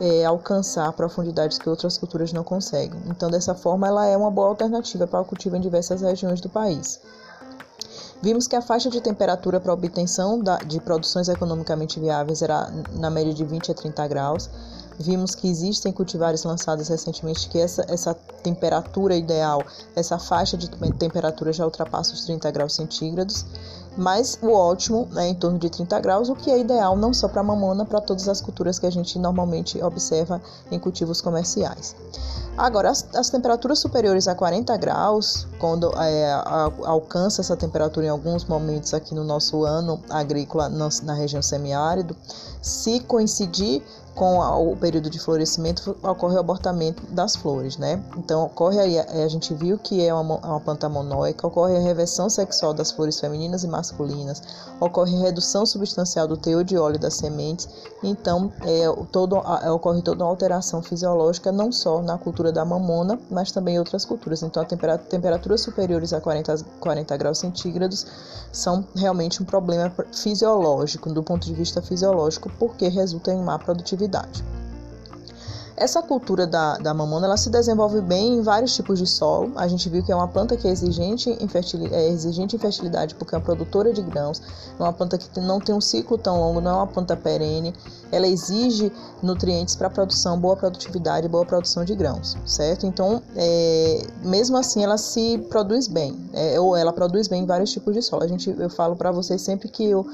é, 0.00 0.24
alcançar 0.24 0.92
profundidades 0.92 1.58
que 1.58 1.68
outras 1.68 1.98
culturas 1.98 2.32
não 2.32 2.44
conseguem. 2.44 3.00
Então, 3.06 3.30
dessa 3.30 3.54
forma, 3.54 3.86
ela 3.88 4.06
é 4.06 4.16
uma 4.16 4.30
boa 4.30 4.48
alternativa 4.48 5.06
para 5.06 5.20
o 5.20 5.24
cultivo 5.24 5.56
em 5.56 5.60
diversas 5.60 6.02
regiões 6.02 6.40
do 6.40 6.48
país. 6.48 7.00
Vimos 8.20 8.48
que 8.48 8.56
a 8.56 8.62
faixa 8.62 8.90
de 8.90 9.00
temperatura 9.00 9.60
para 9.60 9.72
obtenção 9.72 10.42
de 10.66 10.80
produções 10.80 11.28
economicamente 11.28 12.00
viáveis 12.00 12.42
era 12.42 12.68
na 12.94 13.10
média 13.10 13.32
de 13.32 13.44
20 13.44 13.70
a 13.70 13.74
30 13.74 14.08
graus, 14.08 14.50
Vimos 14.98 15.34
que 15.34 15.48
existem 15.48 15.92
cultivares 15.92 16.42
lançados 16.42 16.88
recentemente 16.88 17.48
que 17.48 17.58
essa, 17.58 17.84
essa 17.88 18.14
temperatura 18.42 19.14
ideal, 19.14 19.62
essa 19.94 20.18
faixa 20.18 20.56
de 20.56 20.68
temperatura 20.98 21.52
já 21.52 21.64
ultrapassa 21.64 22.14
os 22.14 22.24
30 22.24 22.50
graus 22.50 22.74
centígrados, 22.74 23.46
mas 23.96 24.38
o 24.40 24.52
ótimo 24.52 25.08
é 25.16 25.26
em 25.26 25.34
torno 25.34 25.58
de 25.58 25.68
30 25.68 25.98
graus, 26.00 26.28
o 26.28 26.34
que 26.36 26.50
é 26.50 26.58
ideal 26.58 26.96
não 26.96 27.12
só 27.12 27.28
para 27.28 27.42
mamona, 27.42 27.84
para 27.84 28.00
todas 28.00 28.28
as 28.28 28.40
culturas 28.40 28.78
que 28.78 28.86
a 28.86 28.90
gente 28.90 29.18
normalmente 29.18 29.82
observa 29.82 30.40
em 30.70 30.78
cultivos 30.78 31.20
comerciais. 31.20 31.96
Agora, 32.56 32.90
as, 32.90 33.06
as, 33.14 33.30
temperaturas 33.30 33.78
superiores 33.78 34.26
a 34.26 34.34
40 34.34 34.76
graus, 34.76 35.46
quando 35.60 35.92
é, 35.96 36.32
a, 36.32 36.72
alcança 36.84 37.40
essa 37.40 37.56
temperatura 37.56 38.06
em 38.06 38.08
alguns 38.08 38.44
momentos 38.44 38.94
aqui 38.94 39.14
no 39.14 39.22
nosso 39.22 39.64
ano 39.64 40.00
agrícola 40.10 40.68
na, 40.68 40.88
na 41.02 41.14
região 41.14 41.42
semiárido, 41.42 42.16
se 42.60 43.00
coincidir 43.00 43.82
com 44.18 44.40
o 44.72 44.76
período 44.76 45.08
de 45.08 45.20
florescimento 45.20 45.96
ocorre 46.02 46.34
o 46.34 46.40
abortamento 46.40 47.06
das 47.06 47.36
flores, 47.36 47.76
né? 47.76 48.02
Então 48.16 48.46
ocorre 48.46 48.80
aí, 48.80 48.98
a 48.98 49.28
gente 49.28 49.54
viu 49.54 49.78
que 49.78 50.04
é 50.04 50.12
uma, 50.12 50.38
uma 50.38 50.58
planta 50.58 50.88
monóica, 50.88 51.46
ocorre 51.46 51.76
a 51.76 51.80
reversão 51.80 52.28
sexual 52.28 52.74
das 52.74 52.90
flores 52.90 53.20
femininas 53.20 53.62
e 53.62 53.68
masculinas, 53.68 54.42
ocorre 54.80 55.14
a 55.16 55.20
redução 55.20 55.64
substancial 55.64 56.26
do 56.26 56.36
teor 56.36 56.64
de 56.64 56.76
óleo 56.76 56.98
das 56.98 57.14
sementes, 57.14 57.68
então 58.02 58.52
é, 58.62 58.86
todo, 59.12 59.36
é, 59.36 59.70
ocorre 59.70 60.02
toda 60.02 60.24
uma 60.24 60.30
alteração 60.30 60.82
fisiológica 60.82 61.52
não 61.52 61.70
só 61.70 62.02
na 62.02 62.18
cultura 62.18 62.50
da 62.50 62.64
mamona, 62.64 63.20
mas 63.30 63.52
também 63.52 63.76
em 63.76 63.78
outras 63.78 64.04
culturas. 64.04 64.42
Então 64.42 64.64
temperatura, 64.64 65.08
temperaturas 65.08 65.60
superiores 65.60 66.12
a 66.12 66.20
40, 66.20 66.56
40 66.80 67.16
graus 67.16 67.38
centígrados 67.38 68.04
são 68.50 68.84
realmente 68.96 69.40
um 69.40 69.46
problema 69.46 69.92
fisiológico, 70.12 71.08
do 71.12 71.22
ponto 71.22 71.46
de 71.46 71.54
vista 71.54 71.80
fisiológico, 71.80 72.50
porque 72.58 72.88
resulta 72.88 73.30
em 73.30 73.40
má 73.40 73.56
produtividade. 73.60 74.07
Essa 75.78 76.02
cultura 76.02 76.44
da, 76.44 76.76
da 76.76 76.92
mamona 76.92 77.26
ela 77.26 77.36
se 77.36 77.48
desenvolve 77.48 78.00
bem 78.00 78.38
em 78.38 78.42
vários 78.42 78.74
tipos 78.74 78.98
de 78.98 79.06
solo. 79.06 79.52
A 79.54 79.68
gente 79.68 79.88
viu 79.88 80.02
que 80.02 80.10
é 80.10 80.16
uma 80.16 80.26
planta 80.26 80.56
que 80.56 80.66
é 80.66 80.72
exigente 80.72 81.30
em, 81.30 81.48
é 81.92 82.08
exigente 82.08 82.56
em 82.56 82.58
fertilidade 82.58 83.14
porque 83.14 83.32
é 83.32 83.38
uma 83.38 83.44
produtora 83.44 83.92
de 83.92 84.02
grãos, 84.02 84.42
é 84.76 84.82
uma 84.82 84.92
planta 84.92 85.16
que 85.16 85.38
não 85.38 85.60
tem 85.60 85.72
um 85.72 85.80
ciclo 85.80 86.18
tão 86.18 86.40
longo, 86.40 86.60
não 86.60 86.72
é 86.72 86.74
uma 86.74 86.86
planta 86.88 87.16
perene. 87.16 87.72
Ela 88.10 88.26
exige 88.26 88.90
nutrientes 89.22 89.76
para 89.76 89.88
produção, 89.88 90.36
boa 90.36 90.56
produtividade, 90.56 91.28
boa 91.28 91.46
produção 91.46 91.84
de 91.84 91.94
grãos, 91.94 92.36
certo? 92.44 92.84
Então, 92.84 93.22
é, 93.36 94.04
mesmo 94.24 94.56
assim, 94.56 94.82
ela 94.82 94.98
se 94.98 95.38
produz 95.48 95.86
bem, 95.86 96.28
é, 96.32 96.58
ou 96.58 96.76
ela 96.76 96.92
produz 96.92 97.28
bem 97.28 97.44
em 97.44 97.46
vários 97.46 97.70
tipos 97.70 97.94
de 97.94 98.02
solo. 98.02 98.24
A 98.24 98.26
gente, 98.26 98.52
eu 98.58 98.68
falo 98.68 98.96
para 98.96 99.12
vocês 99.12 99.42
sempre 99.42 99.68
que 99.68 99.84
eu 99.84 100.04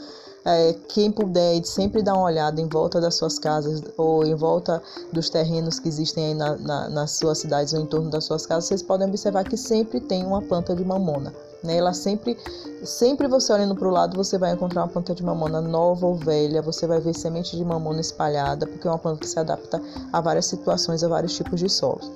é, 0.45 0.75
quem 0.89 1.11
puder 1.11 1.65
sempre 1.65 2.03
dar 2.03 2.15
uma 2.15 2.27
olhada 2.27 2.61
em 2.61 2.69
volta 2.69 3.01
das 3.01 3.15
suas 3.15 3.39
casas 3.39 3.83
ou 3.97 4.25
em 4.25 4.35
volta 4.35 4.83
dos 5.13 5.31
terrenos 5.31 5.79
que 5.79 5.89
existem 5.89 6.27
aí 6.27 6.35
na, 6.35 6.57
na, 6.57 6.89
nas 6.91 7.13
suas 7.13 7.39
cidades 7.39 7.73
ou 7.73 7.81
em 7.81 7.87
torno 7.87 8.11
das 8.11 8.25
suas 8.25 8.45
casas, 8.45 8.67
vocês 8.67 8.83
podem 8.83 9.09
observar 9.09 9.45
que 9.45 9.57
sempre 9.57 10.01
tem 10.01 10.25
uma 10.25 10.43
planta 10.43 10.75
de 10.75 10.85
mamona. 10.85 11.33
Né? 11.63 11.79
Ela 11.79 11.95
sempre, 11.95 12.37
sempre 12.85 13.27
você 13.27 13.53
olhando 13.55 13.75
para 13.75 13.89
o 13.89 13.91
lado, 13.91 14.17
você 14.17 14.37
vai 14.37 14.53
encontrar 14.53 14.83
uma 14.83 14.89
planta 14.89 15.15
de 15.15 15.23
mamona 15.23 15.63
nova 15.63 16.07
ou 16.07 16.15
velha, 16.15 16.61
você 16.61 16.87
vai 16.87 17.01
ver 17.01 17.15
semente 17.15 17.57
de 17.57 17.65
mamona 17.65 18.03
espalhada, 18.03 18.67
porque 18.67 18.87
é 18.87 18.91
uma 18.91 18.99
planta 18.99 19.21
que 19.21 19.29
se 19.29 19.39
adapta 19.39 19.81
a 20.13 20.21
várias 20.21 20.45
situações, 20.45 21.03
a 21.03 21.09
vários 21.09 21.35
tipos 21.35 21.59
de 21.59 21.71
solos. 21.71 22.13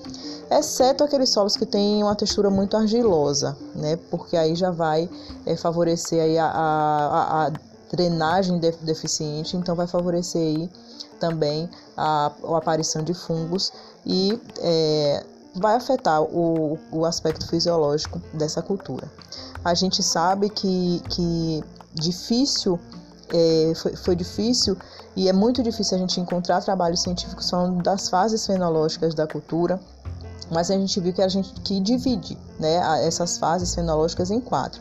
Exceto 0.51 1.05
aqueles 1.05 1.31
solos 1.31 1.57
que 1.57 1.67
têm 1.67 2.03
uma 2.03 2.15
textura 2.15 2.49
muito 2.51 2.77
argilosa, 2.77 3.57
né? 3.75 3.99
Porque 4.11 4.37
aí 4.37 4.55
já 4.55 4.71
vai 4.71 5.09
é, 5.45 5.57
favorecer 5.57 6.23
aí 6.23 6.39
a, 6.39 6.47
a, 6.47 7.47
a 7.47 7.51
drenagem 7.91 8.59
deficiente, 8.59 9.57
então 9.57 9.75
vai 9.75 9.87
favorecer 9.87 10.41
aí 10.41 10.71
também 11.19 11.69
a, 11.97 12.33
a 12.45 12.59
aparição 12.59 13.03
de 13.03 13.15
fungos 13.15 13.73
e 14.07 14.41
é, 14.61 15.25
vai 15.55 15.75
afetar 15.75 16.23
o, 16.23 16.79
o 16.93 17.05
aspecto 17.05 17.47
fisiológico 17.49 18.21
dessa 18.33 18.63
cultura. 18.63 19.11
A 19.65 19.75
gente 19.75 20.03
sabe 20.03 20.49
que, 20.49 21.03
que 21.11 21.65
difícil 21.95 22.79
é, 23.33 23.73
foi, 23.75 23.97
foi 23.97 24.17
difícil 24.17 24.77
e 25.17 25.29
é 25.29 25.33
muito 25.33 25.63
difícil 25.63 25.97
a 25.97 26.01
gente 26.01 26.21
encontrar 26.21 26.63
trabalhos 26.63 27.01
científicos 27.01 27.51
falando 27.51 27.83
das 27.83 28.09
fases 28.09 28.47
fenológicas 28.47 29.15
da 29.15 29.27
cultura, 29.27 29.81
mas 30.51 30.71
a 30.71 30.75
gente 30.75 30.99
viu 31.01 31.13
que 31.13 31.21
a 31.21 31.29
gente 31.29 31.53
que 31.61 31.81
divide 31.81 32.39
né, 32.59 33.07
essas 33.07 33.37
fases 33.37 33.75
fenológicas 33.75 34.31
em 34.31 34.41
quatro. 34.41 34.81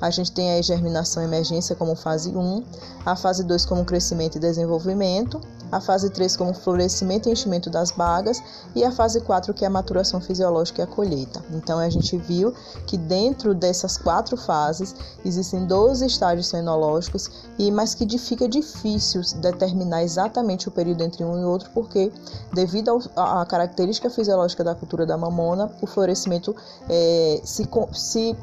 A 0.00 0.10
gente 0.10 0.30
tem 0.32 0.52
a 0.52 0.62
germinação 0.62 1.22
e 1.22 1.26
emergência 1.26 1.74
como 1.74 1.96
fase 1.96 2.30
1, 2.30 2.64
a 3.04 3.16
fase 3.16 3.42
2 3.42 3.66
como 3.66 3.84
crescimento 3.84 4.36
e 4.36 4.40
desenvolvimento, 4.40 5.40
a 5.70 5.80
fase 5.80 6.10
3 6.10 6.36
como 6.36 6.54
florescimento 6.54 7.28
e 7.28 7.32
enchimento 7.32 7.70
das 7.70 7.90
bagas 7.90 8.42
e 8.74 8.84
a 8.84 8.90
fase 8.90 9.20
4 9.20 9.52
que 9.54 9.64
é 9.64 9.66
a 9.66 9.70
maturação 9.70 10.20
fisiológica 10.20 10.82
e 10.82 10.84
a 10.84 10.86
colheita. 10.86 11.42
Então 11.52 11.78
a 11.78 11.88
gente 11.88 12.16
viu 12.16 12.54
que 12.86 12.96
dentro 12.96 13.54
dessas 13.54 13.96
quatro 13.96 14.36
fases 14.36 14.94
existem 15.24 15.66
12 15.66 16.06
estágios 16.06 16.50
fenológicos 16.50 17.30
e 17.58 17.70
mas 17.70 17.94
que 17.94 18.18
fica 18.18 18.48
difícil 18.48 19.20
determinar 19.36 20.02
exatamente 20.02 20.68
o 20.68 20.70
período 20.70 21.02
entre 21.02 21.24
um 21.24 21.40
e 21.40 21.44
outro 21.44 21.70
porque 21.74 22.12
devido 22.52 22.98
à 23.16 23.44
característica 23.46 24.10
fisiológica 24.10 24.64
da 24.64 24.74
cultura 24.74 25.04
da 25.04 25.16
mamona, 25.16 25.70
o 25.80 25.86
florescimento 25.86 26.54
é, 26.88 27.40
se, 27.44 27.68
se 27.92 28.36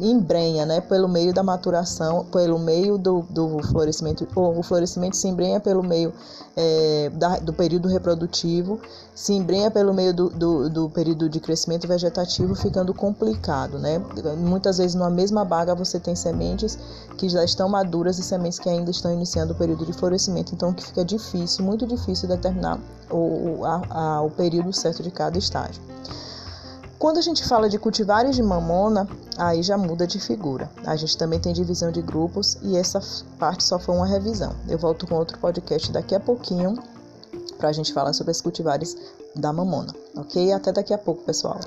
embrenha, 0.00 0.64
né, 0.64 0.80
pelo 0.80 1.08
meio 1.08 1.32
da 1.32 1.42
maturação, 1.42 2.24
pelo 2.26 2.58
meio 2.58 2.96
do, 2.96 3.22
do 3.28 3.58
florescimento, 3.68 4.26
ou 4.34 4.58
o 4.58 4.62
florescimento 4.62 5.16
se 5.16 5.26
embrenha 5.26 5.58
pelo 5.58 5.82
meio 5.82 6.12
é, 6.56 7.10
da, 7.14 7.38
do 7.38 7.52
período 7.52 7.88
reprodutivo, 7.88 8.80
se 9.14 9.32
embrenha 9.32 9.70
pelo 9.70 9.92
meio 9.92 10.14
do, 10.14 10.30
do, 10.30 10.70
do, 10.70 10.90
período 10.90 11.28
de 11.28 11.38
crescimento 11.40 11.86
vegetativo, 11.86 12.54
ficando 12.54 12.94
complicado, 12.94 13.78
né? 13.78 14.00
Muitas 14.38 14.78
vezes 14.78 14.94
numa 14.94 15.10
mesma 15.10 15.44
baga 15.44 15.74
você 15.74 16.00
tem 16.00 16.14
sementes 16.16 16.78
que 17.16 17.28
já 17.28 17.44
estão 17.44 17.68
maduras 17.68 18.18
e 18.18 18.22
sementes 18.22 18.58
que 18.58 18.68
ainda 18.68 18.90
estão 18.90 19.12
iniciando 19.12 19.52
o 19.52 19.56
período 19.56 19.84
de 19.84 19.92
florescimento, 19.92 20.54
então 20.54 20.72
que 20.72 20.84
fica 20.84 21.04
difícil, 21.04 21.64
muito 21.64 21.86
difícil 21.86 22.28
determinar 22.28 22.78
o, 23.10 23.64
a, 23.64 23.82
a, 23.90 24.22
o 24.22 24.30
período 24.30 24.72
certo 24.72 25.02
de 25.02 25.10
cada 25.10 25.38
estágio. 25.38 25.82
Quando 26.98 27.18
a 27.18 27.20
gente 27.22 27.46
fala 27.46 27.68
de 27.68 27.78
cultivares 27.78 28.34
de 28.34 28.42
mamona, 28.42 29.06
aí 29.36 29.62
já 29.62 29.76
muda 29.76 30.06
de 30.06 30.18
figura. 30.18 30.70
A 30.84 30.96
gente 30.96 31.16
também 31.18 31.38
tem 31.38 31.52
divisão 31.52 31.90
de 31.92 32.00
grupos 32.00 32.56
e 32.62 32.74
essa 32.76 33.00
parte 33.38 33.64
só 33.64 33.78
foi 33.78 33.94
uma 33.94 34.06
revisão. 34.06 34.54
Eu 34.66 34.78
volto 34.78 35.06
com 35.06 35.14
outro 35.14 35.38
podcast 35.38 35.92
daqui 35.92 36.14
a 36.14 36.20
pouquinho 36.20 36.74
para 37.58 37.68
a 37.68 37.72
gente 37.72 37.92
falar 37.92 38.14
sobre 38.14 38.30
as 38.30 38.40
cultivares 38.40 38.96
da 39.34 39.52
mamona, 39.52 39.94
ok? 40.16 40.52
Até 40.52 40.72
daqui 40.72 40.94
a 40.94 40.98
pouco, 40.98 41.22
pessoal. 41.22 41.60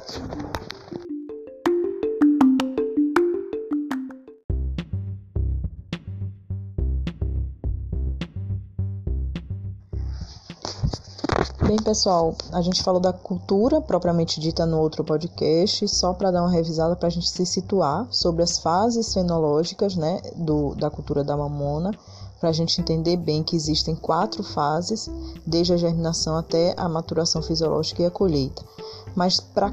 Bem, 11.69 11.77
pessoal, 11.77 12.33
a 12.51 12.63
gente 12.63 12.81
falou 12.81 12.99
da 12.99 13.13
cultura 13.13 13.79
propriamente 13.79 14.39
dita 14.39 14.65
no 14.65 14.79
outro 14.79 15.03
podcast, 15.03 15.87
só 15.87 16.15
para 16.15 16.31
dar 16.31 16.41
uma 16.41 16.49
revisada 16.49 16.95
para 16.95 17.05
a 17.05 17.11
gente 17.11 17.29
se 17.29 17.45
situar 17.45 18.07
sobre 18.09 18.41
as 18.41 18.57
fases 18.57 19.13
fenológicas 19.13 19.95
né, 19.95 20.19
do, 20.35 20.73
da 20.73 20.89
cultura 20.89 21.23
da 21.23 21.37
mamona, 21.37 21.93
para 22.39 22.49
a 22.49 22.51
gente 22.51 22.81
entender 22.81 23.17
bem 23.17 23.43
que 23.43 23.55
existem 23.55 23.95
quatro 23.95 24.41
fases, 24.41 25.11
desde 25.45 25.71
a 25.71 25.77
germinação 25.77 26.37
até 26.37 26.73
a 26.75 26.89
maturação 26.89 27.39
fisiológica 27.43 28.01
e 28.01 28.05
a 28.07 28.09
colheita. 28.09 28.63
Mas 29.13 29.39
para 29.39 29.71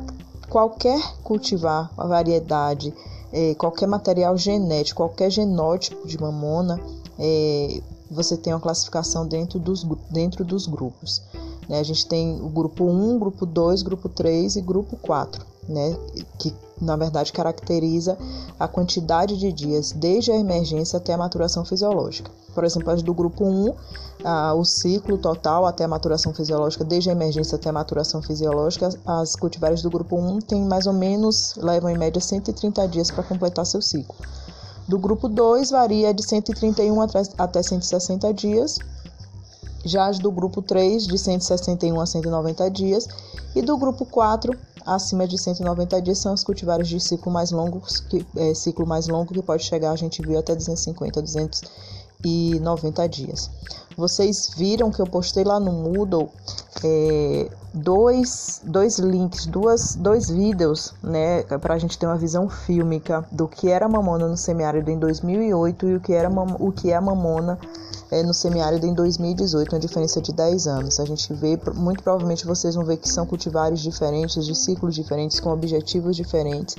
qualquer 0.51 1.01
cultivar, 1.23 1.91
a 1.97 2.07
variedade, 2.07 2.93
é, 3.33 3.55
qualquer 3.55 3.87
material 3.87 4.37
genético, 4.37 4.99
qualquer 4.99 5.31
genótipo 5.31 6.07
de 6.07 6.21
mamona, 6.21 6.79
é, 7.19 7.81
você 8.11 8.37
tem 8.37 8.53
uma 8.53 8.61
classificação 8.61 9.27
dentro 9.27 9.59
dos, 9.59 9.83
dentro 10.11 10.45
dos 10.45 10.67
grupos. 10.67 11.23
Né? 11.69 11.81
A 11.81 11.83
gente 11.83 12.07
tem 12.07 12.41
o 12.41 12.49
grupo 12.49 12.85
1, 12.85 13.19
grupo 13.19 13.45
2, 13.45 13.83
grupo 13.83 14.09
3 14.09 14.57
e 14.57 14.61
grupo 14.61 14.97
4, 14.97 15.45
né? 15.69 15.97
que 16.39 16.55
na 16.81 16.97
verdade 16.97 17.33
caracteriza 17.33 18.19
a 18.59 18.69
quantidade 18.69 19.37
de 19.37 19.53
dias 19.53 19.93
desde 19.93 20.31
a 20.31 20.37
emergência 20.37 20.99
até 20.99 21.13
a 21.13 21.19
maturação 21.19 21.65
fisiológica. 21.65 22.31
Por 22.55 22.65
exemplo, 22.65 22.91
as 22.91 23.03
do 23.03 23.13
grupo 23.13 23.45
1, 23.45 23.75
ah, 24.25 24.55
o 24.55 24.65
ciclo 24.65 25.19
total 25.19 25.67
até 25.67 25.85
a 25.85 25.89
maturação 25.89 26.33
fisiológica, 26.33 26.85
desde 26.85 27.11
a 27.11 27.13
emergência 27.13 27.57
até 27.57 27.69
a 27.69 27.73
maturação 27.73 28.23
fisiológica, 28.23 28.89
as 29.05 29.37
cultivares 29.37 29.83
do 29.83 29.91
grupo 29.91 30.17
1 30.17 30.41
têm 30.41 30.65
mais 30.65 30.87
ou 30.87 30.93
menos, 30.93 31.55
levam 31.57 31.91
em 31.91 31.99
média 31.99 32.21
130 32.21 32.89
dias 32.89 33.11
para 33.11 33.25
completar 33.25 33.67
seu 33.67 33.83
ciclo. 33.83 34.17
Do 34.89 34.99
grupo 34.99 35.29
2 35.29 35.71
varia 35.71 36.15
de 36.15 36.23
131 36.23 36.97
até 37.37 37.63
160 37.63 38.33
dias, 38.33 38.79
já 39.87 40.07
as 40.07 40.19
do 40.19 40.31
grupo 40.31 40.61
3, 40.61 41.07
de 41.07 41.17
161 41.17 42.01
a 42.01 42.07
190 42.07 42.71
dias, 42.71 43.09
e 43.55 43.63
do 43.63 43.77
grupo 43.77 44.05
4, 44.05 44.53
acima 44.85 45.27
de 45.27 45.39
190 45.39 46.03
dias, 46.03 46.19
são 46.19 46.35
os 46.35 46.45
cultivares 46.45 46.89
de 46.89 47.01
ciclo 47.01 47.33
mais 47.33 47.51
longo, 47.51 47.83
que, 48.09 48.27
é, 48.37 48.53
ciclo 48.55 48.87
mais 48.87 49.09
longo 49.09 49.33
que 49.33 49.43
pode 49.43 49.63
chegar, 49.65 49.93
a 49.93 49.97
gente 49.97 50.21
viu, 50.23 50.39
até 50.39 50.55
250, 50.55 51.23
290 51.23 53.09
dias. 53.09 53.51
Vocês 53.97 54.51
viram 54.57 54.91
que 54.91 55.01
eu 55.01 55.07
postei 55.07 55.43
lá 55.43 55.59
no 55.59 55.73
Moodle 55.73 56.31
é, 56.85 57.49
dois, 57.73 58.61
dois 58.65 58.99
links, 58.99 59.47
duas, 59.47 59.97
dois 59.97 60.29
vídeos, 60.29 60.93
né, 61.03 61.43
para 61.43 61.75
a 61.75 61.79
gente 61.79 61.99
ter 61.99 62.07
uma 62.07 62.19
visão 62.19 62.49
fílmica 62.49 63.27
do 63.33 63.49
que 63.49 63.71
era 63.71 63.89
mamona 63.89 64.29
no 64.29 64.37
semiárido 64.37 64.91
em 64.91 64.99
2008 64.99 65.89
e 65.89 65.97
o 65.97 66.01
que, 66.01 66.13
era, 66.13 66.31
o 66.31 66.73
que 66.73 66.91
é 66.91 66.97
a 66.97 67.01
mamona 67.01 67.59
é, 68.11 68.23
no 68.23 68.33
semiárido 68.33 68.87
em 68.87 68.95
2018, 68.95 69.75
uma 69.75 69.81
diferença 69.81 70.21
de 70.21 70.33
10 70.33 70.67
anos. 70.67 71.01
A 71.01 71.05
gente 71.05 71.33
vê, 71.33 71.59
muito 71.75 72.03
provavelmente 72.03 72.47
vocês 72.47 72.75
vão 72.75 72.85
ver 72.85 72.97
que 72.99 73.09
são 73.09 73.27
cultivares 73.27 73.81
diferentes, 73.81 74.45
de 74.45 74.55
ciclos 74.55 74.95
diferentes, 74.95 75.41
com 75.41 75.51
objetivos 75.51 76.17
diferentes, 76.17 76.77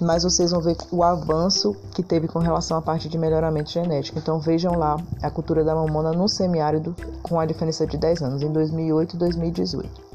mas 0.00 0.24
vocês 0.24 0.50
vão 0.50 0.60
ver 0.60 0.76
o 0.90 1.02
avanço 1.02 1.74
que 1.94 2.02
teve 2.02 2.28
com 2.28 2.38
relação 2.38 2.76
à 2.76 2.82
parte 2.82 3.08
de 3.08 3.18
melhoramento 3.18 3.70
genético. 3.70 4.18
Então 4.18 4.38
vejam 4.38 4.74
lá 4.78 4.96
a 5.22 5.30
cultura 5.30 5.64
da 5.64 5.74
mamona 5.74 6.12
no 6.12 6.28
semiárido 6.28 6.94
com 7.22 7.40
a 7.40 7.46
diferença 7.46 7.86
de 7.86 7.96
10 7.96 8.22
anos, 8.22 8.42
em 8.42 8.52
2008 8.52 9.14
e 9.14 9.18
2018. 9.18 10.06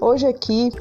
Hoje 0.00 0.26
aqui 0.26 0.72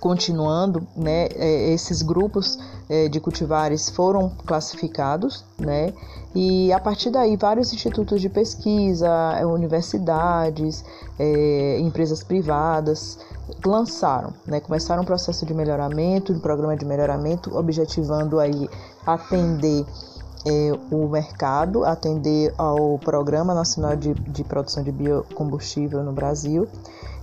continuando, 0.00 0.86
né, 0.94 1.28
é, 1.34 1.72
esses 1.72 2.02
grupos 2.02 2.58
é, 2.88 3.08
de 3.08 3.20
cultivares 3.20 3.88
foram 3.88 4.30
classificados, 4.46 5.44
né, 5.58 5.92
e 6.34 6.72
a 6.72 6.80
partir 6.80 7.10
daí 7.10 7.36
vários 7.36 7.72
institutos 7.72 8.20
de 8.20 8.28
pesquisa, 8.28 9.08
universidades, 9.46 10.84
é, 11.18 11.78
empresas 11.80 12.24
privadas 12.24 13.18
lançaram, 13.64 14.32
né, 14.46 14.60
começaram 14.60 15.02
um 15.02 15.06
processo 15.06 15.46
de 15.46 15.54
melhoramento, 15.54 16.32
um 16.32 16.40
programa 16.40 16.76
de 16.76 16.84
melhoramento, 16.84 17.56
objetivando 17.56 18.40
aí 18.40 18.68
atender 19.06 19.84
é, 20.46 20.72
o 20.90 21.08
mercado, 21.08 21.84
atender 21.84 22.54
ao 22.58 22.98
Programa 22.98 23.54
Nacional 23.54 23.96
de, 23.96 24.14
de 24.14 24.44
Produção 24.44 24.82
de 24.82 24.92
Biocombustível 24.92 26.02
no 26.02 26.12
Brasil 26.12 26.68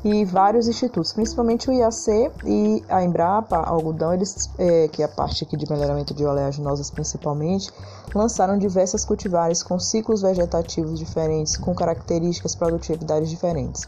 e 0.03 0.25
vários 0.25 0.67
institutos, 0.67 1.13
principalmente 1.13 1.69
o 1.69 1.73
IAC 1.73 2.31
e 2.43 2.83
a 2.89 3.03
Embrapa, 3.03 3.57
Algodão, 3.57 4.13
eles, 4.13 4.49
é, 4.57 4.87
que 4.87 5.03
é 5.03 5.05
a 5.05 5.07
parte 5.07 5.43
aqui 5.43 5.55
de 5.55 5.69
melhoramento 5.69 6.13
de 6.13 6.25
oleaginosas 6.25 6.89
principalmente, 6.89 7.71
lançaram 8.15 8.57
diversas 8.57 9.05
cultivares 9.05 9.61
com 9.61 9.79
ciclos 9.79 10.23
vegetativos 10.23 10.97
diferentes, 10.97 11.55
com 11.55 11.75
características 11.75 12.55
produtividades 12.55 13.29
diferentes. 13.29 13.87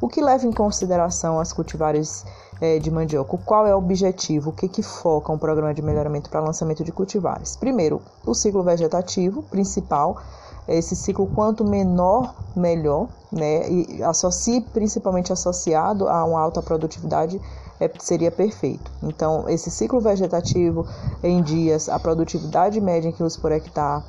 O 0.00 0.08
que 0.08 0.22
leva 0.22 0.46
em 0.46 0.52
consideração 0.52 1.38
as 1.38 1.52
cultivares 1.52 2.24
é, 2.60 2.78
de 2.78 2.90
mandioca? 2.90 3.38
Qual 3.38 3.66
é 3.66 3.74
o 3.74 3.78
objetivo? 3.78 4.50
O 4.50 4.52
que, 4.52 4.68
que 4.68 4.82
foca 4.82 5.32
um 5.32 5.38
programa 5.38 5.72
de 5.72 5.82
melhoramento 5.82 6.28
para 6.28 6.40
lançamento 6.40 6.84
de 6.84 6.92
cultivares? 6.92 7.56
Primeiro, 7.56 8.02
o 8.26 8.34
ciclo 8.34 8.62
vegetativo 8.62 9.42
principal, 9.44 10.20
esse 10.68 10.94
ciclo 10.94 11.26
quanto 11.26 11.64
menor, 11.64 12.34
melhor, 12.54 13.08
né? 13.32 13.68
E 13.68 14.02
associe 14.02 14.60
principalmente 14.60 15.32
associado 15.32 16.08
a 16.08 16.24
uma 16.24 16.40
alta 16.40 16.62
produtividade 16.62 17.40
é, 17.80 17.90
seria 17.98 18.30
perfeito. 18.30 18.90
Então, 19.02 19.48
esse 19.48 19.70
ciclo 19.70 20.00
vegetativo 20.00 20.86
em 21.22 21.42
dias, 21.42 21.88
a 21.88 21.98
produtividade 21.98 22.80
média 22.80 23.08
em 23.08 23.12
quilos 23.12 23.36
por 23.36 23.50
hectare, 23.50 24.04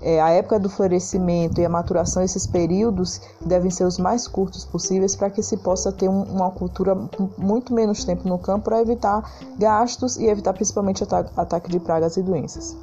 é, 0.00 0.20
a 0.20 0.30
época 0.30 0.58
do 0.58 0.68
florescimento 0.68 1.60
e 1.60 1.64
a 1.64 1.68
maturação, 1.68 2.22
esses 2.22 2.46
períodos 2.46 3.20
devem 3.40 3.70
ser 3.70 3.84
os 3.84 3.98
mais 3.98 4.28
curtos 4.28 4.64
possíveis 4.64 5.16
para 5.16 5.30
que 5.30 5.42
se 5.42 5.56
possa 5.56 5.90
ter 5.90 6.08
um, 6.08 6.22
uma 6.22 6.50
cultura 6.50 6.96
muito 7.36 7.72
menos 7.72 8.04
tempo 8.04 8.28
no 8.28 8.38
campo 8.38 8.66
para 8.66 8.80
evitar 8.80 9.28
gastos 9.58 10.16
e 10.16 10.26
evitar 10.26 10.52
principalmente 10.52 11.02
ata 11.02 11.30
ataque 11.36 11.70
de 11.70 11.80
pragas 11.80 12.16
e 12.16 12.22
doenças 12.22 12.76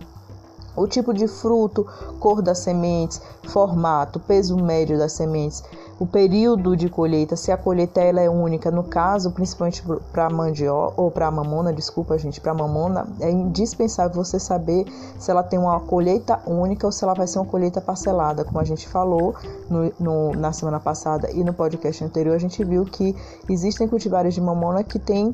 o 0.76 0.88
tipo 0.88 1.14
de 1.14 1.28
fruto, 1.28 1.86
cor 2.20 2.42
das 2.42 2.60
sementes, 2.60 3.22
formato, 3.48 4.20
peso 4.20 4.58
médio 4.58 4.98
das 4.98 5.14
sementes, 5.14 5.64
o 6.00 6.06
período 6.06 6.76
de 6.76 6.90
colheita, 6.90 7.36
se 7.36 7.52
a 7.52 7.58
colheita 7.58 8.02
ela 8.02 8.20
é 8.20 8.30
única, 8.30 8.72
no 8.72 8.84
caso, 8.84 9.32
principalmente 9.32 9.84
para 10.12 10.30
mandioca 10.30 11.00
ou 11.00 11.12
para 11.12 11.30
mamona, 11.30 11.72
desculpa 11.72 12.18
gente, 12.18 12.42
para 12.42 12.54
mamona, 12.54 13.08
é 13.20 13.30
indispensável 13.30 14.24
você 14.24 14.40
saber 14.40 14.86
se 15.20 15.30
ela 15.30 15.44
tem 15.44 15.60
uma 15.60 15.80
colheita 15.80 16.40
única 16.48 16.86
ou 16.88 16.92
se 16.92 17.04
ela 17.04 17.14
vai 17.14 17.28
ser 17.28 17.40
uma 17.40 17.46
colheita 17.46 17.80
parcelada, 17.80 18.44
como 18.44 18.60
a 18.60 18.64
gente 18.64 18.88
falou 18.88 19.36
no, 19.70 19.92
no, 20.00 20.32
na 20.34 20.52
semana 20.52 20.80
passada 20.80 21.30
e 21.32 21.44
no 21.44 21.54
podcast 21.54 22.04
anterior, 22.04 22.36
a 22.36 22.40
gente 22.40 22.64
viu 22.64 22.86
que 22.86 23.16
existem 23.48 23.88
cultivares 23.88 24.34
de 24.34 24.42
mamona 24.42 24.84
que 24.84 24.98
têm 24.98 25.34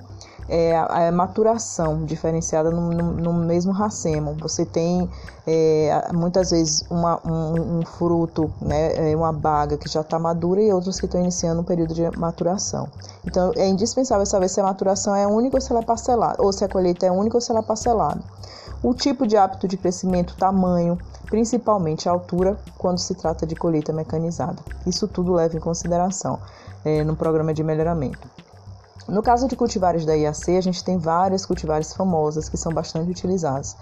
é, 0.49 0.75
a, 0.75 1.11
maturação 1.11 2.03
diferenciada 2.03 2.71
no, 2.71 2.89
no, 2.89 3.13
no, 3.13 3.33
mesmo 3.33 3.71
racemo. 3.71 4.35
Você 4.41 4.65
tem 4.65 5.09
é, 5.45 6.09
muitas 6.11 6.51
vezes 6.51 6.83
uma, 6.89 7.19
um, 7.25 7.79
um, 7.79 7.85
fruto, 7.85 8.51
né, 8.61 9.11
é, 9.11 9.15
uma 9.15 9.31
baga 9.31 9.77
que 9.77 9.87
já 9.87 10.01
está 10.01 10.17
madura 10.17 10.61
e 10.61 10.73
outros 10.73 10.99
que 10.99 11.05
estão 11.05 11.21
iniciando 11.21 11.61
um 11.61 11.63
período 11.63 11.93
de 11.93 12.09
maturação. 12.17 12.89
Então 13.25 13.51
é 13.55 13.67
indispensável 13.67 14.25
saber 14.25 14.49
se 14.49 14.59
a 14.59 14.63
maturação 14.63 15.15
é 15.15 15.27
única 15.27 15.57
ou 15.57 15.61
se 15.61 15.71
ela 15.71 15.81
é 15.81 15.85
parcelada, 15.85 16.41
ou 16.41 16.51
se 16.51 16.65
a 16.65 16.67
colheita 16.67 17.05
é 17.05 17.11
única 17.11 17.37
ou 17.37 17.41
se 17.41 17.51
ela 17.51 17.59
é 17.59 17.63
parcelada. 17.63 18.21
O 18.81 18.93
tipo 18.93 19.27
de 19.27 19.35
hábito 19.35 19.67
de 19.67 19.75
crescimento, 19.75 20.35
tamanho, 20.37 20.97
principalmente 21.25 22.07
a 22.07 22.11
altura 22.11 22.57
quando 22.77 22.97
se 22.97 23.13
trata 23.13 23.45
de 23.45 23.53
colheita 23.53 23.91
mecanizada. 23.91 24.57
Isso 24.87 25.07
tudo 25.07 25.33
leva 25.33 25.55
em 25.55 25.59
consideração 25.59 26.39
é, 26.83 27.03
no 27.03 27.15
programa 27.15 27.53
de 27.53 27.63
melhoramento. 27.63 28.27
No 29.09 29.23
caso 29.23 29.47
de 29.47 29.55
cultivares 29.55 30.05
da 30.05 30.15
IAC, 30.15 30.55
a 30.55 30.61
gente 30.61 30.83
tem 30.83 30.97
várias 30.97 31.45
cultivares 31.45 31.93
famosas 31.93 32.47
que 32.47 32.57
são 32.57 32.71
bastante 32.71 33.09
utilizadas. 33.09 33.75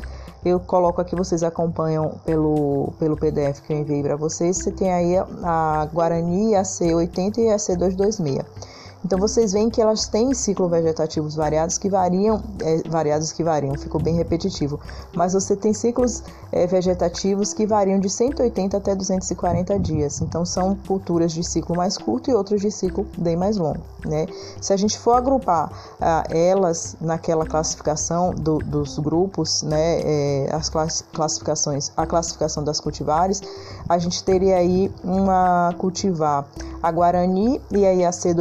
Eu 0.46 0.60
coloco 0.60 1.02
aqui, 1.02 1.16
vocês 1.16 1.44
acompanham 1.44 2.20
pelo, 2.26 2.94
pelo 2.98 3.18
PDF 3.18 3.62
que 3.62 3.74
eu 3.74 3.78
enviei 3.78 4.02
para 4.02 4.16
vocês. 4.16 4.58
Você 4.58 4.72
tem 4.72 4.92
aí 4.92 5.18
a 5.44 5.88
Guarani 5.92 6.52
IAC 6.52 6.94
80 6.94 7.42
e 7.42 7.44
IAC 7.48 7.76
226. 7.76 8.77
Então 9.08 9.18
vocês 9.18 9.54
veem 9.54 9.70
que 9.70 9.82
elas 9.82 10.10
têm 10.10 10.34
ciclos 10.34 10.70
vegetativos 10.70 11.34
variados 11.34 11.78
que 11.78 11.88
variam, 11.88 12.44
é, 12.62 12.90
variados 12.90 13.32
que 13.32 13.42
variam, 13.42 13.74
ficou 13.78 14.02
bem 14.02 14.16
repetitivo. 14.16 14.82
Mas 15.16 15.32
você 15.32 15.56
tem 15.56 15.74
ciclos 15.74 16.22
é, 16.52 16.68
vegetativos 16.68 17.54
que 17.54 17.66
variam 17.66 18.02
de 18.02 18.10
180 18.10 18.76
até 18.76 18.94
240 18.94 19.80
dias. 19.80 20.20
Então 20.20 20.44
são 20.44 20.76
culturas 20.86 21.32
de 21.32 21.42
ciclo 21.42 21.74
mais 21.74 21.98
curto 21.98 22.30
e 22.30 22.34
outras 22.34 22.60
de 22.60 22.70
ciclo 22.70 23.08
bem 23.18 23.38
mais 23.38 23.56
longo. 23.56 23.80
Né? 24.06 24.28
Se 24.60 24.74
a 24.74 24.78
gente 24.78 25.00
for 25.00 25.14
agrupar 25.14 25.72
ah, 26.02 26.26
elas 26.30 26.98
naquela 27.00 27.46
classificação 27.46 28.34
do, 28.34 28.58
dos 28.58 29.00
grupos, 29.00 29.64
né, 29.64 30.02
é, 30.02 30.50
as 30.52 30.70
classificações, 31.14 31.94
a 31.96 32.06
classificação 32.06 32.62
das 32.62 32.82
cultivares, 32.82 33.42
a 33.88 33.98
gente 33.98 34.22
teria 34.22 34.58
aí 34.58 34.92
uma 35.02 35.74
cultivar 35.78 36.46
a 36.82 36.92
Guarani 36.92 37.62
e 37.72 37.86
a 37.86 37.92
IAC 37.92 38.34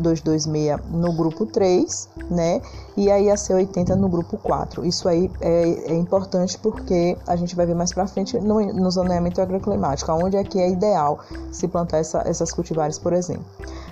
226 0.00 0.78
no 0.90 1.12
grupo 1.12 1.46
3, 1.46 2.08
né? 2.30 2.60
E 2.96 3.10
a 3.10 3.16
IAC 3.16 3.52
80 3.52 3.96
no 3.96 4.08
grupo 4.08 4.36
4. 4.36 4.84
Isso 4.84 5.08
aí 5.08 5.30
é, 5.40 5.92
é 5.92 5.94
importante 5.94 6.58
porque 6.58 7.16
a 7.26 7.36
gente 7.36 7.54
vai 7.54 7.66
ver 7.66 7.74
mais 7.74 7.92
para 7.92 8.06
frente 8.06 8.38
no, 8.38 8.60
no 8.60 8.90
zoneamento 8.90 9.40
agroclimático, 9.40 10.10
onde 10.12 10.36
é 10.36 10.44
que 10.44 10.58
é 10.58 10.68
ideal 10.70 11.20
se 11.52 11.68
plantar 11.68 11.98
essa, 11.98 12.22
essas 12.26 12.52
cultivares, 12.52 12.98
por 12.98 13.12
exemplo. 13.12 13.44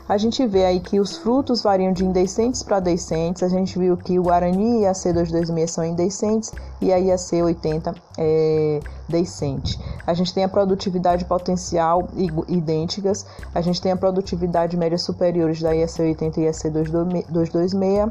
A 0.09 0.17
gente 0.17 0.47
vê 0.47 0.65
aí 0.65 0.81
que 0.81 0.99
os 0.99 1.19
frutos 1.19 1.63
variam 1.63 1.93
de 1.93 2.03
indecentes 2.03 2.63
para 2.63 2.81
decentes. 2.81 3.43
A 3.43 3.49
gente 3.49 3.79
viu 3.79 3.95
que 3.95 4.19
o 4.19 4.23
Guarani 4.23 4.81
e 4.81 4.87
a 4.87 4.93
C226 4.93 5.67
são 5.69 5.85
indecentes 5.85 6.51
e 6.81 6.91
a 6.91 6.97
IAC 6.97 7.43
80 7.43 7.95
é 8.17 8.81
decente. 9.07 9.79
A 10.07 10.15
gente 10.15 10.33
tem 10.33 10.45
a 10.45 10.49
produtividade 10.49 11.27
potencial 11.27 12.09
idênticas. 12.49 13.27
A 13.55 13.61
gente 13.61 13.83
tem 13.83 13.93
a 13.93 13.97
produtividade 13.97 14.79
média 14.79 14.97
superiores 14.97 15.61
da 15.61 15.73
IAC 15.73 16.01
80 16.01 16.41
e 16.41 16.45
IAC 16.45 16.71
226. 16.71 18.11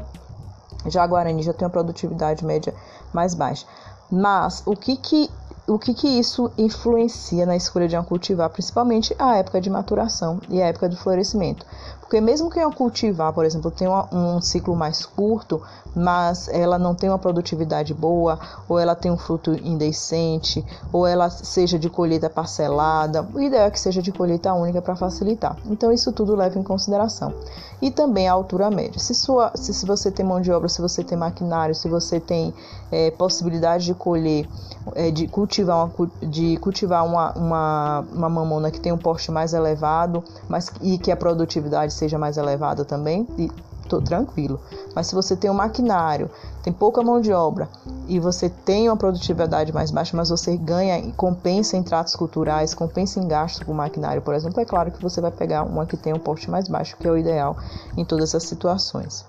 Já 0.86 1.02
a 1.02 1.06
Guarani 1.06 1.42
já 1.42 1.52
tem 1.52 1.66
a 1.66 1.70
produtividade 1.70 2.44
média 2.44 2.72
mais 3.12 3.34
baixa. 3.34 3.66
Mas 4.08 4.62
o 4.64 4.76
que 4.76 4.96
que 4.96 5.28
o 5.68 5.78
que, 5.78 5.92
que 5.92 6.08
isso 6.08 6.50
influencia 6.56 7.44
na 7.44 7.54
escolha 7.54 7.86
de 7.86 7.94
uma 7.94 8.02
cultivar, 8.02 8.48
principalmente 8.48 9.14
a 9.18 9.36
época 9.36 9.60
de 9.60 9.68
maturação 9.68 10.40
e 10.48 10.62
a 10.62 10.66
época 10.66 10.88
de 10.88 10.96
florescimento. 10.96 11.66
Porque 12.08 12.22
mesmo 12.22 12.48
que 12.48 12.58
uma 12.58 12.72
cultivar, 12.72 13.34
por 13.34 13.44
exemplo, 13.44 13.70
tenha 13.70 14.08
um 14.10 14.40
ciclo 14.40 14.74
mais 14.74 15.04
curto, 15.04 15.60
mas 15.94 16.48
ela 16.48 16.78
não 16.78 16.94
tem 16.94 17.10
uma 17.10 17.18
produtividade 17.18 17.92
boa, 17.92 18.38
ou 18.66 18.78
ela 18.78 18.94
tem 18.94 19.10
um 19.10 19.18
fruto 19.18 19.52
indecente, 19.52 20.64
ou 20.90 21.06
ela 21.06 21.28
seja 21.28 21.78
de 21.78 21.90
colheita 21.90 22.30
parcelada, 22.30 23.28
o 23.34 23.40
ideal 23.40 23.66
é 23.66 23.70
que 23.70 23.78
seja 23.78 24.00
de 24.00 24.10
colheita 24.10 24.54
única 24.54 24.80
para 24.80 24.96
facilitar. 24.96 25.54
Então 25.66 25.92
isso 25.92 26.10
tudo 26.10 26.34
leva 26.34 26.58
em 26.58 26.62
consideração. 26.62 27.34
E 27.80 27.90
também 27.90 28.26
a 28.26 28.32
altura 28.32 28.70
média. 28.70 28.98
Se, 28.98 29.14
sua, 29.14 29.52
se, 29.54 29.72
se 29.72 29.86
você 29.86 30.10
tem 30.10 30.24
mão 30.24 30.40
de 30.40 30.50
obra, 30.50 30.68
se 30.68 30.80
você 30.80 31.04
tem 31.04 31.16
maquinário, 31.16 31.74
se 31.74 31.88
você 31.88 32.18
tem 32.18 32.52
é, 32.90 33.10
possibilidade 33.12 33.84
de 33.84 33.94
colher, 33.94 34.48
é, 34.94 35.10
de 35.10 35.28
cultivar, 35.28 35.84
uma, 35.84 36.10
de 36.22 36.56
cultivar 36.56 37.06
uma, 37.06 37.32
uma, 37.32 38.04
uma 38.12 38.28
mamona 38.28 38.70
que 38.70 38.80
tem 38.80 38.90
um 38.92 38.98
porte 38.98 39.30
mais 39.30 39.52
elevado, 39.52 40.24
mas 40.48 40.72
e 40.80 40.98
que 40.98 41.12
a 41.12 41.16
produtividade 41.16 41.92
seja 41.98 42.18
mais 42.18 42.36
elevada 42.36 42.84
também, 42.84 43.26
e 43.36 43.50
tô 43.88 44.00
tranquilo. 44.00 44.60
Mas 44.94 45.06
se 45.06 45.14
você 45.14 45.34
tem 45.34 45.50
um 45.50 45.54
maquinário, 45.54 46.30
tem 46.62 46.72
pouca 46.72 47.02
mão 47.02 47.20
de 47.20 47.32
obra 47.32 47.68
e 48.06 48.20
você 48.20 48.48
tem 48.48 48.88
uma 48.88 48.96
produtividade 48.96 49.72
mais 49.72 49.90
baixa, 49.90 50.16
mas 50.16 50.28
você 50.28 50.56
ganha 50.56 50.98
e 50.98 51.12
compensa 51.12 51.76
em 51.76 51.82
tratos 51.82 52.14
culturais, 52.14 52.74
compensa 52.74 53.18
em 53.18 53.26
gastos 53.26 53.64
com 53.64 53.72
maquinário, 53.72 54.22
por 54.22 54.34
exemplo, 54.34 54.60
é 54.60 54.64
claro 54.64 54.90
que 54.90 55.02
você 55.02 55.20
vai 55.20 55.30
pegar 55.30 55.62
uma 55.62 55.86
que 55.86 55.96
tem 55.96 56.12
um 56.12 56.18
porte 56.18 56.50
mais 56.50 56.68
baixo, 56.68 56.96
que 56.96 57.06
é 57.06 57.10
o 57.10 57.16
ideal 57.16 57.56
em 57.96 58.04
todas 58.04 58.34
as 58.34 58.44
situações. 58.44 59.24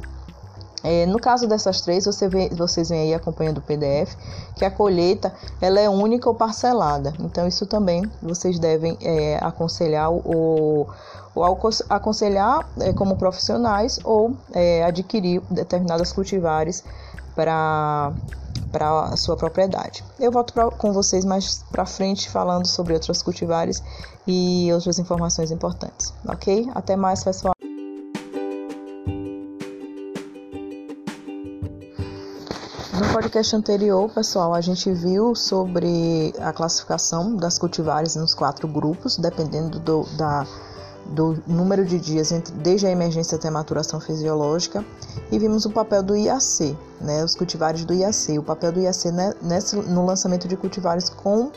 É, 0.84 1.06
no 1.06 1.20
caso 1.20 1.48
dessas 1.48 1.82
três, 1.82 2.06
você 2.06 2.28
vê, 2.28 2.50
vocês 2.50 2.90
vêm 2.90 3.02
aí 3.02 3.14
acompanhando 3.14 3.58
o 3.58 3.62
PDF, 3.62 4.16
que 4.56 4.64
a 4.64 4.72
colheita 4.72 5.34
ela 5.62 5.80
é 5.80 5.90
única 5.90 6.30
ou 6.30 6.36
parcelada. 6.36 7.14
Então, 7.20 7.48
isso 7.48 7.66
também 7.66 8.04
vocês 8.22 8.60
devem 8.60 8.98
é, 9.02 9.38
aconselhar 9.42 10.10
ou 10.12 10.88
aconselhar 11.90 12.68
é, 12.80 12.94
como 12.94 13.16
profissionais 13.16 14.00
ou 14.04 14.36
é, 14.54 14.84
adquirir 14.84 15.42
determinadas 15.50 16.12
cultivares 16.12 16.84
para 17.36 18.14
a 18.74 19.18
sua 19.18 19.38
propriedade. 19.38 20.04
Eu 20.20 20.32
volto 20.32 20.54
pra, 20.54 20.70
com 20.72 20.92
vocês 20.92 21.24
mais 21.24 21.64
para 21.72 21.86
frente 21.86 22.30
falando 22.30 22.66
sobre 22.66 22.94
outras 22.94 23.22
cultivares 23.22 23.82
e 24.28 24.70
outras 24.74 25.00
informações 25.00 25.52
importantes, 25.52 26.14
ok? 26.28 26.70
Até 26.76 26.96
mais, 26.96 27.24
pessoal. 27.24 27.59
No 33.00 33.14
podcast 33.14 33.56
anterior, 33.56 34.10
pessoal, 34.10 34.54
a 34.54 34.60
gente 34.60 34.92
viu 34.92 35.34
sobre 35.34 36.34
a 36.38 36.52
classificação 36.52 37.34
das 37.34 37.58
cultivares 37.58 38.18
nos 38.18 38.36
quatro 38.36 38.68
grupos, 38.68 39.16
dependendo 39.16 39.80
do, 39.80 40.04
da 40.18 40.46
do 41.06 41.42
número 41.48 41.86
de 41.86 41.98
dias 41.98 42.32
entre, 42.32 42.54
desde 42.56 42.86
a 42.86 42.92
emergência 42.92 43.38
até 43.38 43.48
a 43.48 43.52
maturação 43.52 44.00
fisiológica 44.00 44.86
e 45.32 45.40
vimos 45.40 45.66
o 45.66 45.70
papel 45.72 46.04
do 46.04 46.16
IAC, 46.16 46.78
né, 47.02 47.24
os 47.24 47.36
cultivares 47.36 47.84
do 47.84 47.94
IAC, 47.94 48.38
o 48.38 48.44
papel 48.44 48.72
do 48.74 48.82
IAC 48.82 49.12
né, 49.12 49.34
nesse, 49.42 49.76
no 49.76 50.06
lançamento 50.06 50.48
de 50.48 50.56
cultivares 50.56 51.10
com 51.10 51.52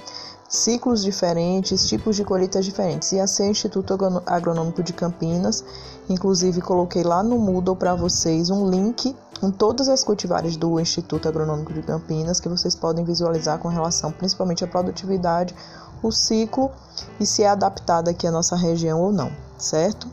ciclos 0.52 1.02
diferentes, 1.02 1.88
tipos 1.88 2.14
de 2.14 2.24
colheitas 2.24 2.66
diferentes. 2.66 3.10
É 3.14 3.24
o 3.24 3.46
Instituto 3.46 3.96
Agronômico 4.26 4.82
de 4.82 4.92
Campinas, 4.92 5.64
inclusive 6.10 6.60
coloquei 6.60 7.02
lá 7.02 7.22
no 7.22 7.38
Moodle 7.38 7.74
para 7.74 7.94
vocês 7.94 8.50
um 8.50 8.68
link 8.68 9.16
com 9.40 9.50
todas 9.50 9.88
as 9.88 10.04
cultivares 10.04 10.54
do 10.54 10.78
Instituto 10.78 11.26
Agronômico 11.26 11.72
de 11.72 11.82
Campinas 11.82 12.38
que 12.38 12.50
vocês 12.50 12.74
podem 12.74 13.02
visualizar 13.02 13.58
com 13.58 13.68
relação 13.68 14.12
principalmente 14.12 14.62
à 14.62 14.66
produtividade, 14.66 15.54
o 16.02 16.12
ciclo 16.12 16.70
e 17.18 17.24
se 17.24 17.42
é 17.42 17.48
adaptada 17.48 18.10
aqui 18.10 18.26
à 18.26 18.30
nossa 18.30 18.54
região 18.54 19.00
ou 19.00 19.10
não, 19.10 19.32
certo? 19.56 20.06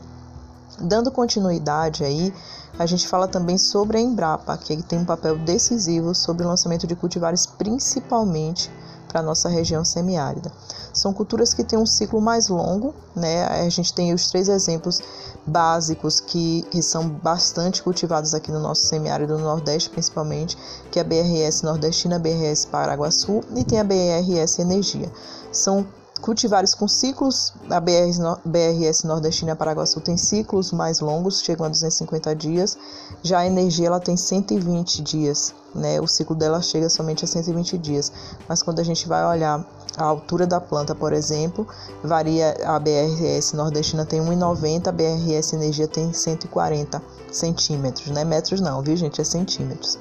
Dando 0.80 1.10
continuidade 1.10 2.02
aí, 2.02 2.32
a 2.78 2.86
gente 2.86 3.06
fala 3.06 3.28
também 3.28 3.58
sobre 3.58 3.98
a 3.98 4.00
Embrapa, 4.00 4.56
que 4.56 4.82
tem 4.84 5.00
um 5.00 5.04
papel 5.04 5.36
decisivo 5.36 6.14
sobre 6.14 6.46
o 6.46 6.48
lançamento 6.48 6.86
de 6.86 6.96
cultivares, 6.96 7.44
principalmente 7.44 8.70
para 9.10 9.20
a 9.20 9.22
nossa 9.22 9.48
região 9.48 9.84
semiárida. 9.84 10.52
São 10.92 11.12
culturas 11.12 11.52
que 11.52 11.64
têm 11.64 11.78
um 11.78 11.86
ciclo 11.86 12.20
mais 12.20 12.48
longo, 12.48 12.94
né? 13.14 13.44
A 13.44 13.68
gente 13.68 13.92
tem 13.92 14.14
os 14.14 14.28
três 14.28 14.48
exemplos 14.48 15.00
básicos 15.44 16.20
que, 16.20 16.62
que 16.70 16.80
são 16.80 17.08
bastante 17.08 17.82
cultivados 17.82 18.34
aqui 18.34 18.52
no 18.52 18.60
nosso 18.60 18.86
semiárido 18.86 19.36
do 19.36 19.42
Nordeste, 19.42 19.90
principalmente, 19.90 20.56
que 20.90 20.98
é 20.98 21.02
a 21.02 21.04
BRS 21.04 21.62
Nordestina, 21.62 22.18
BRS 22.18 22.66
Paraguaçu 22.66 23.40
e 23.56 23.64
tem 23.64 23.80
a 23.80 23.84
BRS 23.84 24.60
Energia. 24.60 25.10
São 25.50 25.86
cultivares 26.20 26.74
com 26.74 26.86
ciclos, 26.86 27.52
a 27.68 27.80
BRS 27.80 29.04
Nordestina 29.04 29.56
Paraguaçu 29.56 30.00
tem 30.00 30.16
ciclos 30.16 30.70
mais 30.70 31.00
longos, 31.00 31.42
chegam 31.42 31.66
a 31.66 31.68
250 31.68 32.34
dias, 32.36 32.78
já 33.22 33.40
a 33.40 33.46
energia 33.46 33.86
ela 33.86 33.98
tem 33.98 34.16
120 34.16 35.02
dias, 35.02 35.54
né? 35.74 36.00
O 36.00 36.06
ciclo 36.06 36.36
dela 36.36 36.60
chega 36.62 36.88
somente 36.88 37.24
a 37.24 37.28
120 37.28 37.78
dias, 37.78 38.12
mas 38.48 38.62
quando 38.62 38.80
a 38.80 38.84
gente 38.84 39.08
vai 39.08 39.24
olhar 39.24 39.66
a 39.96 40.04
altura 40.04 40.46
da 40.46 40.60
planta, 40.60 40.94
por 40.94 41.12
exemplo, 41.12 41.66
varia 42.02 42.56
a 42.64 42.78
BRS 42.78 43.54
Nordestina 43.54 44.04
tem 44.04 44.20
1,90, 44.20 44.88
a 44.88 44.92
BRS 44.92 45.54
Energia 45.54 45.88
tem 45.88 46.12
140 46.12 47.02
centímetros, 47.32 48.08
né? 48.08 48.24
Metros 48.24 48.60
não, 48.60 48.82
viu 48.82 48.96
gente? 48.96 49.20
É 49.20 49.24
centímetros. 49.24 49.98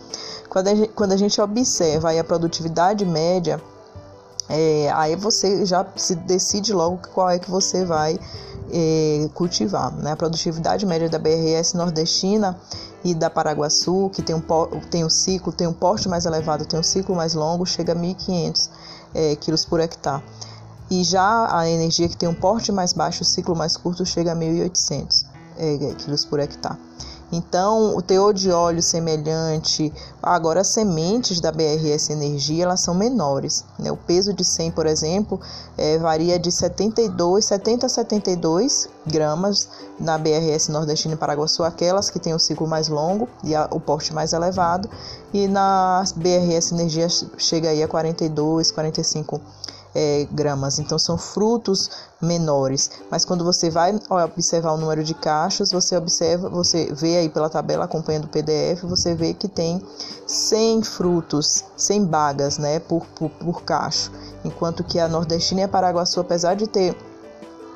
Quando 0.47 0.67
a 0.67 0.75
gente, 0.75 0.89
quando 0.93 1.11
a 1.11 1.17
gente 1.17 1.39
observa 1.41 2.11
a 2.11 2.23
produtividade 2.23 3.05
média 3.05 3.61
é, 4.49 4.91
aí 4.95 5.15
você 5.15 5.65
já 5.65 5.85
se 5.95 6.15
decide 6.15 6.73
logo 6.73 6.99
qual 7.13 7.29
é 7.29 7.37
que 7.37 7.49
você 7.49 7.85
vai 7.85 8.19
é, 8.71 9.29
cultivar. 9.33 9.93
Né? 9.93 10.11
A 10.11 10.15
produtividade 10.15 10.85
média 10.85 11.07
da 11.07 11.19
BRS 11.19 11.75
nordestina 11.75 12.59
e 13.03 13.13
da 13.13 13.29
Paraguaçu, 13.29 14.09
que 14.13 14.21
tem 14.21 14.35
um, 14.35 14.41
tem 14.89 15.05
um 15.05 15.09
ciclo, 15.09 15.53
tem 15.53 15.67
um 15.67 15.73
porte 15.73 16.09
mais 16.09 16.25
elevado, 16.25 16.65
tem 16.65 16.79
um 16.79 16.83
ciclo 16.83 17.15
mais 17.15 17.33
longo, 17.33 17.65
chega 17.65 17.93
a 17.93 17.95
1.500 17.95 18.69
é, 19.13 19.35
quilos 19.35 19.65
por 19.65 19.79
hectare. 19.79 20.23
E 20.89 21.03
já 21.03 21.47
a 21.55 21.69
energia 21.69 22.09
que 22.09 22.17
tem 22.17 22.27
um 22.27 22.33
porte 22.33 22.71
mais 22.71 22.93
baixo, 22.93 23.21
o 23.21 23.25
ciclo 23.25 23.55
mais 23.55 23.77
curto, 23.77 24.03
chega 24.05 24.31
a 24.31 24.35
1.800 24.35 25.25
é, 25.57 25.93
quilos 25.93 26.25
por 26.25 26.39
hectare. 26.39 26.77
Então, 27.31 27.95
o 27.95 28.01
teor 28.01 28.33
de 28.33 28.49
óleo 28.51 28.81
semelhante, 28.81 29.93
agora 30.21 30.61
as 30.61 30.67
sementes 30.69 31.39
da 31.39 31.51
BRS 31.51 32.09
Energia, 32.09 32.63
elas 32.63 32.81
são 32.81 32.95
menores. 32.95 33.63
Né? 33.77 33.91
O 33.91 33.97
peso 33.97 34.33
de 34.33 34.43
100, 34.43 34.71
por 34.71 34.87
exemplo, 34.87 35.39
é, 35.77 35.97
varia 35.99 36.39
de 36.39 36.51
72, 36.51 37.45
70 37.45 37.85
a 37.85 37.89
72 37.89 38.89
gramas 39.05 39.69
na 39.99 40.17
BRS 40.17 40.69
Nordestina 40.69 41.13
e 41.13 41.17
Paraguaçu, 41.17 41.63
aquelas 41.63 42.09
que 42.09 42.19
têm 42.19 42.33
o 42.33 42.39
ciclo 42.39 42.67
mais 42.67 42.87
longo 42.87 43.27
e 43.43 43.55
a, 43.55 43.67
o 43.71 43.79
porte 43.79 44.13
mais 44.13 44.33
elevado, 44.33 44.89
e 45.31 45.47
na 45.47 46.03
BRS 46.15 46.71
Energia 46.71 47.07
chega 47.37 47.69
aí 47.69 47.83
a 47.83 47.87
42, 47.87 48.71
45 48.71 49.39
gramas 49.39 49.78
é, 49.93 50.27
gramas, 50.31 50.79
então 50.79 50.99
são 50.99 51.17
frutos 51.17 51.89
menores. 52.21 52.91
Mas 53.09 53.25
quando 53.25 53.43
você 53.43 53.69
vai 53.69 53.97
observar 54.23 54.73
o 54.73 54.77
número 54.77 55.03
de 55.03 55.13
cachos, 55.13 55.71
você 55.71 55.95
observa, 55.95 56.49
você 56.49 56.93
vê 56.93 57.17
aí 57.17 57.29
pela 57.29 57.49
tabela 57.49 57.85
acompanhando 57.85 58.25
o 58.25 58.29
PDF, 58.29 58.83
você 58.83 59.15
vê 59.15 59.33
que 59.33 59.47
tem 59.47 59.81
100 60.27 60.83
frutos, 60.83 61.63
100 61.77 62.05
bagas, 62.05 62.57
né, 62.57 62.79
por, 62.79 63.05
por, 63.07 63.29
por 63.29 63.63
cacho. 63.63 64.11
Enquanto 64.43 64.83
que 64.83 64.99
a 64.99 65.07
nordestina 65.07 65.61
e 65.61 65.63
a 65.63 65.67
paraguaçu, 65.67 66.19
apesar 66.19 66.55
de 66.55 66.67
ter 66.67 66.95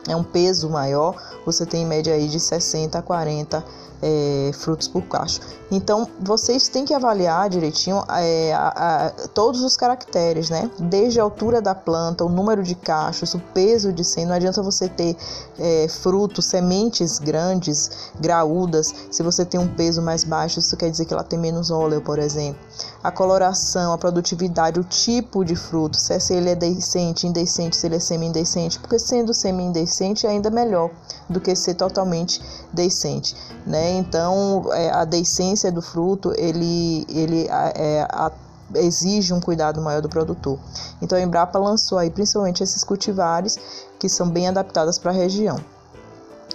é 0.08 0.16
um 0.16 0.24
peso 0.24 0.70
maior, 0.70 1.16
você 1.46 1.66
tem 1.66 1.84
em 1.84 1.86
média 1.86 2.14
aí 2.14 2.28
de 2.28 2.40
60 2.40 2.98
a 2.98 3.02
40 3.02 3.64
é, 4.04 4.52
frutos 4.54 4.88
por 4.88 5.02
cacho. 5.04 5.40
Então, 5.72 6.08
vocês 6.20 6.68
têm 6.68 6.84
que 6.84 6.94
avaliar 6.94 7.50
direitinho 7.50 8.04
é, 8.10 8.54
a, 8.54 8.68
a, 9.08 9.10
todos 9.30 9.62
os 9.62 9.78
caracteres, 9.78 10.50
né? 10.50 10.70
Desde 10.78 11.20
a 11.20 11.24
altura 11.24 11.62
da 11.62 11.74
planta, 11.74 12.24
o 12.24 12.30
número 12.30 12.62
de 12.62 12.76
cachos, 12.76 13.34
o 13.34 13.40
peso 13.40 13.94
de 13.94 14.04
100. 14.04 14.26
Não 14.26 14.36
adianta 14.36 14.62
você 14.62 14.90
ter 14.90 15.16
é, 15.58 15.88
frutos, 15.88 16.46
sementes 16.46 17.18
grandes, 17.18 18.12
graúdas, 18.20 18.94
se 19.10 19.24
você 19.24 19.46
tem 19.46 19.60
um 19.60 19.68
peso 19.68 20.02
mais 20.02 20.24
baixo, 20.24 20.60
isso 20.60 20.76
quer 20.76 20.92
dizer 20.92 21.06
que 21.06 21.14
ela 21.14 21.24
tem 21.24 21.40
menos 21.40 21.72
óleo, 21.72 22.02
por 22.02 22.20
exemplo. 22.20 22.60
A 23.02 23.10
coloração, 23.10 23.94
a 23.94 23.98
produtividade, 23.98 24.80
o 24.80 24.84
tipo 24.84 25.46
de 25.46 25.56
fruto, 25.56 25.98
se, 25.98 26.14
é, 26.14 26.20
se 26.20 26.34
ele 26.34 26.50
é 26.50 26.56
decente, 26.56 27.26
indecente, 27.26 27.76
se 27.76 27.88
ele 27.88 27.96
é 27.96 28.00
semi-indecente, 28.00 28.80
porque 28.80 29.00
sendo 29.00 29.34
semi-indecente 29.34 29.93
é 30.26 30.30
ainda 30.30 30.50
melhor 30.50 30.90
do 31.30 31.40
que 31.40 31.56
ser 31.56 31.76
totalmente 31.76 32.42
decente, 32.72 33.36
né? 33.66 33.92
Então, 33.94 34.72
é, 34.74 34.90
a 34.90 35.06
decência 35.06 35.72
do 35.72 35.82
fruto, 35.82 36.34
ele, 36.38 37.06
ele 37.10 37.48
é, 37.48 38.08
a, 38.10 38.32
exige 38.76 39.34
um 39.34 39.40
cuidado 39.40 39.82
maior 39.82 40.02
do 40.02 40.10
produtor. 40.10 40.58
Então, 41.02 41.18
a 41.18 41.22
Embrapa 41.22 41.60
lançou 41.60 41.98
aí 41.98 42.10
principalmente 42.10 42.64
esses 42.64 42.84
cultivares 42.84 43.58
que 44.00 44.10
são 44.10 44.30
bem 44.30 44.48
adaptados 44.48 44.98
para 44.98 45.12
a 45.12 45.14
região. 45.14 45.58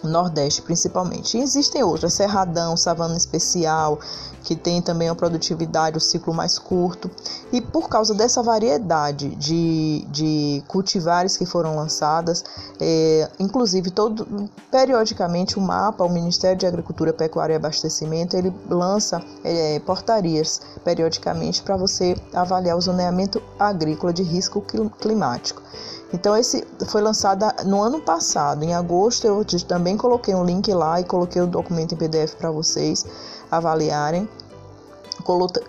Nordeste 0.02 0.62
principalmente. 0.62 1.36
E 1.36 1.40
existem 1.40 1.82
outras, 1.82 2.14
Cerradão, 2.14 2.76
Savana 2.76 3.16
Especial, 3.16 3.98
que 4.42 4.54
tem 4.56 4.80
também 4.80 5.08
uma 5.10 5.14
produtividade, 5.14 5.98
o 5.98 6.00
ciclo 6.00 6.32
mais 6.32 6.58
curto. 6.58 7.10
E 7.52 7.60
por 7.60 7.88
causa 7.88 8.14
dessa 8.14 8.42
variedade 8.42 9.34
de, 9.36 10.06
de 10.10 10.62
cultivares 10.66 11.36
que 11.36 11.44
foram 11.44 11.76
lançadas, 11.76 12.44
é, 12.80 13.28
inclusive 13.38 13.90
todo 13.90 14.48
periodicamente 14.70 15.58
o 15.58 15.60
mapa, 15.60 16.04
o 16.04 16.08
Ministério 16.08 16.56
de 16.56 16.66
Agricultura, 16.66 17.12
Pecuária 17.12 17.54
e 17.54 17.56
Abastecimento, 17.56 18.36
ele 18.36 18.54
lança 18.70 19.22
é, 19.44 19.80
portarias 19.80 20.60
periodicamente 20.84 21.62
para 21.62 21.76
você 21.76 22.16
avaliar 22.32 22.76
o 22.76 22.80
zoneamento 22.80 23.42
agrícola 23.58 24.12
de 24.12 24.22
risco 24.22 24.64
climático. 24.98 25.62
Então 26.12 26.36
esse 26.36 26.66
foi 26.86 27.02
lançado 27.02 27.44
no 27.66 27.82
ano 27.82 28.00
passado, 28.00 28.62
em 28.62 28.74
agosto 28.74 29.26
eu 29.26 29.44
também 29.66 29.96
coloquei 29.96 30.34
um 30.34 30.44
link 30.44 30.72
lá 30.72 31.00
e 31.00 31.04
coloquei 31.04 31.42
o 31.42 31.46
documento 31.46 31.94
em 31.94 31.98
PDF 31.98 32.34
para 32.34 32.50
vocês 32.50 33.04
avaliarem. 33.50 34.28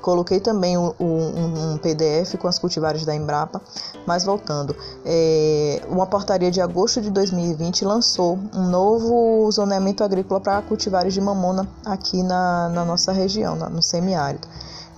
Coloquei 0.01 0.39
também 0.39 0.77
um, 0.77 0.93
um, 0.99 1.77
PDF 1.79 2.35
com 2.39 2.47
as 2.47 2.57
cultivares 2.57 3.03
da 3.03 3.13
Embrapa, 3.13 3.61
mas 4.05 4.23
voltando, 4.23 4.73
é, 5.03 5.81
uma 5.89 6.05
portaria 6.05 6.49
de 6.49 6.61
agosto 6.61 7.01
de 7.01 7.09
2020 7.09 7.83
lançou 7.83 8.39
um 8.53 8.69
novo 8.69 9.51
zoneamento 9.51 10.01
agrícola 10.01 10.39
para 10.39 10.61
cultivares 10.61 11.13
de 11.13 11.19
mamona 11.19 11.67
aqui 11.83 12.23
na, 12.23 12.69
na 12.69 12.85
nossa 12.85 13.11
região, 13.11 13.55
no 13.55 13.81
semiárido. 13.81 14.47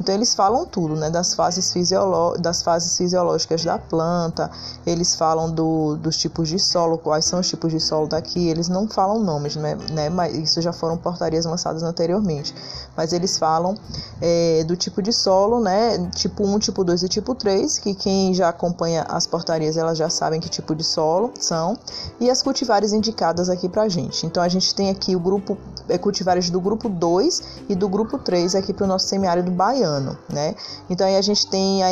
Então 0.01 0.15
eles 0.15 0.33
falam 0.33 0.65
tudo, 0.65 0.95
né, 0.95 1.11
das 1.11 1.35
fases, 1.35 1.71
fisiolo 1.71 2.35
das 2.39 2.63
fases 2.63 2.97
fisiológicas 2.97 3.63
da 3.63 3.77
planta, 3.77 4.49
eles 4.83 5.15
falam 5.15 5.51
do, 5.51 5.95
dos 5.95 6.17
tipos 6.17 6.49
de 6.49 6.57
solo, 6.57 6.97
quais 6.97 7.25
são 7.25 7.39
os 7.39 7.47
tipos 7.47 7.71
de 7.71 7.79
solo 7.79 8.07
daqui, 8.07 8.49
eles 8.49 8.67
não 8.67 8.87
falam 8.87 9.19
nomes, 9.19 9.55
né, 9.55 9.77
né 9.91 10.09
mas 10.09 10.35
isso 10.35 10.59
já 10.59 10.73
foram 10.73 10.97
portarias 10.97 11.45
lançadas 11.45 11.83
anteriormente, 11.83 12.51
mas 12.95 13.13
eles 13.13 13.37
falam 13.37 13.75
é, 14.19 14.63
do 14.63 14.75
tipo 14.75 15.01
de 15.01 15.13
solo, 15.13 15.59
né, 15.59 16.09
tipo 16.15 16.43
1, 16.43 16.59
tipo 16.59 16.83
2 16.83 17.03
e 17.03 17.07
tipo 17.07 17.35
3, 17.35 17.79
que 17.79 17.93
quem 17.93 18.33
já 18.33 18.49
acompanha 18.49 19.03
as 19.03 19.27
portarias, 19.27 19.77
elas 19.77 19.97
já 19.97 20.09
sabem 20.09 20.39
que 20.39 20.49
tipo 20.49 20.75
de 20.75 20.83
solo 20.83 21.31
são, 21.39 21.77
e 22.19 22.29
as 22.29 22.41
cultivares 22.41 22.91
indicadas 22.91 23.49
aqui 23.49 23.69
pra 23.69 23.87
gente. 23.87 24.25
Então 24.25 24.41
a 24.41 24.49
gente 24.49 24.73
tem 24.73 24.89
aqui 24.89 25.15
o 25.15 25.19
grupo, 25.19 25.57
é, 25.87 25.97
cultivares 25.97 26.49
do 26.49 26.59
grupo 26.59 26.89
2 26.89 27.41
e 27.69 27.75
do 27.75 27.87
grupo 27.87 28.17
3 28.17 28.55
aqui 28.55 28.73
para 28.73 28.85
o 28.85 28.87
nosso 28.87 29.07
semiárido 29.07 29.51
baiano 29.51 29.91
ano, 29.91 30.17
né? 30.29 30.55
Então 30.89 31.05
aí 31.05 31.15
a 31.15 31.21
gente 31.21 31.47
tem 31.47 31.83
a 31.83 31.89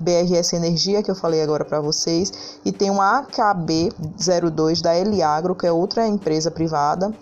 BRS 0.00 0.52
Energia 0.54 1.02
que 1.02 1.10
eu 1.10 1.14
falei 1.14 1.42
agora 1.42 1.64
para 1.64 1.80
vocês 1.80 2.58
e 2.64 2.72
tem 2.72 2.90
uma 2.90 3.18
AKB 3.18 3.92
02 4.52 4.80
da 4.80 4.96
Eliagro, 4.96 5.54
que 5.54 5.66
é 5.66 5.72
outra 5.72 6.06
empresa 6.06 6.50
privada 6.50 7.12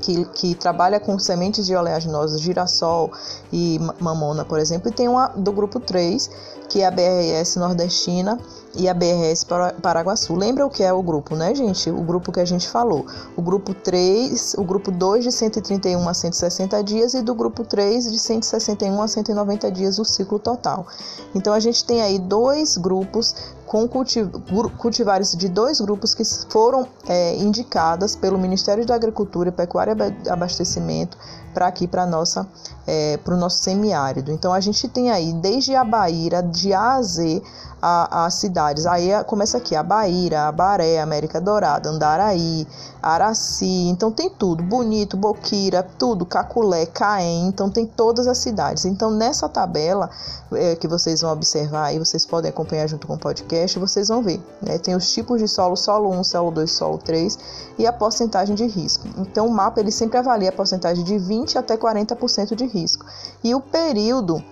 que, 0.00 0.24
que, 0.26 0.54
trabalha 0.54 1.00
com 1.00 1.18
sementes 1.18 1.66
de 1.66 1.74
oleaginosas, 1.74 2.40
girassol 2.40 3.10
e 3.52 3.80
mamona, 4.00 4.44
por 4.44 4.58
exemplo, 4.58 4.88
e 4.88 4.92
tem 4.92 5.08
uma 5.08 5.28
do 5.28 5.52
grupo 5.52 5.80
3, 5.80 6.30
que 6.68 6.82
é 6.82 6.86
a 6.86 6.90
BRS 6.90 7.56
nordestina, 7.58 8.38
e 8.78 8.88
a 8.88 8.94
BRS 8.94 9.44
Paraguaçu. 9.80 10.34
Lembra 10.34 10.66
o 10.66 10.70
que 10.70 10.82
é 10.82 10.92
o 10.92 11.02
grupo, 11.02 11.34
né, 11.34 11.54
gente? 11.54 11.90
O 11.90 12.02
grupo 12.02 12.30
que 12.30 12.40
a 12.40 12.44
gente 12.44 12.68
falou. 12.68 13.06
O 13.34 13.42
grupo 13.42 13.72
3, 13.74 14.54
o 14.58 14.64
grupo 14.64 14.90
2 14.90 15.24
de 15.24 15.32
131 15.32 16.08
a 16.08 16.14
160 16.14 16.84
dias 16.84 17.14
e 17.14 17.22
do 17.22 17.34
grupo 17.34 17.64
3 17.64 18.12
de 18.12 18.18
161 18.18 19.00
a 19.00 19.08
190 19.08 19.70
dias 19.70 19.98
o 19.98 20.04
ciclo 20.04 20.38
total. 20.38 20.86
Então 21.34 21.52
a 21.52 21.60
gente 21.60 21.84
tem 21.84 22.02
aí 22.02 22.18
dois 22.18 22.76
grupos 22.76 23.34
com 23.66 23.88
cultivares 23.88 25.36
de 25.36 25.48
dois 25.48 25.80
grupos 25.80 26.14
que 26.14 26.22
foram 26.48 26.86
é, 27.08 27.36
indicadas 27.36 28.14
pelo 28.14 28.38
Ministério 28.38 28.86
da 28.86 28.94
Agricultura, 28.94 29.50
Pecuária 29.50 29.96
e 30.24 30.28
Abastecimento 30.28 31.18
para 31.52 31.66
aqui 31.66 31.88
para 31.88 32.06
nossa 32.06 32.46
é, 32.86 33.16
para 33.16 33.34
o 33.34 33.36
nosso 33.36 33.58
semiárido. 33.58 34.30
Então 34.30 34.52
a 34.52 34.60
gente 34.60 34.86
tem 34.88 35.10
aí 35.10 35.32
desde 35.32 35.74
a 35.74 35.82
Baíra 35.82 36.42
de 36.42 36.72
A 36.72 36.94
a 36.94 37.02
Z 37.02 37.42
as 37.82 38.34
cidades. 38.34 38.86
Aí 38.86 39.10
começa 39.24 39.58
aqui 39.58 39.76
a 39.76 39.82
Baíra, 39.82 40.48
a 40.48 40.52
Baré, 40.52 40.98
América 40.98 41.40
Dourada, 41.40 41.88
Andaraí, 41.88 42.66
Araci, 43.02 43.88
então 43.88 44.10
tem 44.10 44.28
tudo, 44.28 44.62
Bonito, 44.62 45.16
Boquira, 45.16 45.82
tudo, 45.82 46.26
Caculé, 46.26 46.86
Caém, 46.86 47.46
então 47.46 47.70
tem 47.70 47.86
todas 47.86 48.26
as 48.26 48.38
cidades. 48.38 48.84
Então 48.84 49.10
nessa 49.10 49.48
tabela 49.48 50.10
é, 50.52 50.76
que 50.76 50.86
vocês 50.86 51.20
vão 51.20 51.32
observar 51.32 51.94
e 51.94 51.98
vocês 51.98 52.24
podem 52.24 52.50
acompanhar 52.50 52.86
junto 52.86 53.06
com 53.06 53.14
o 53.14 53.18
podcast, 53.18 53.78
vocês 53.78 54.08
vão 54.08 54.22
ver, 54.22 54.40
né? 54.62 54.78
Tem 54.78 54.94
os 54.94 55.10
tipos 55.10 55.40
de 55.40 55.48
solo, 55.48 55.76
solo 55.76 56.10
1, 56.10 56.24
solo 56.24 56.50
2, 56.50 56.70
solo 56.70 56.98
3 56.98 57.38
e 57.78 57.86
a 57.86 57.92
porcentagem 57.92 58.54
de 58.54 58.66
risco. 58.66 59.08
Então 59.18 59.46
o 59.46 59.50
mapa 59.50 59.80
ele 59.80 59.90
sempre 59.90 60.18
avalia 60.18 60.50
a 60.50 60.52
porcentagem 60.52 61.04
de 61.04 61.18
20 61.18 61.58
até 61.58 61.76
40% 61.76 62.54
de 62.54 62.66
risco. 62.66 63.04
E 63.42 63.54
o 63.54 63.60
período 63.60 64.42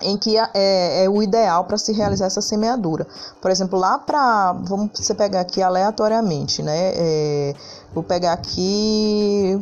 em 0.00 0.16
que 0.16 0.36
é, 0.36 1.04
é 1.04 1.08
o 1.08 1.22
ideal 1.22 1.64
para 1.64 1.78
se 1.78 1.92
realizar 1.92 2.26
essa 2.26 2.40
semeadura. 2.40 3.06
Por 3.40 3.50
exemplo, 3.50 3.78
lá 3.78 3.98
para. 3.98 4.52
Vamos 4.52 4.90
você 4.94 5.14
pegar 5.14 5.40
aqui 5.40 5.62
aleatoriamente, 5.62 6.62
né? 6.62 6.92
É, 6.94 7.54
vou 7.92 8.02
pegar 8.02 8.32
aqui. 8.32 9.60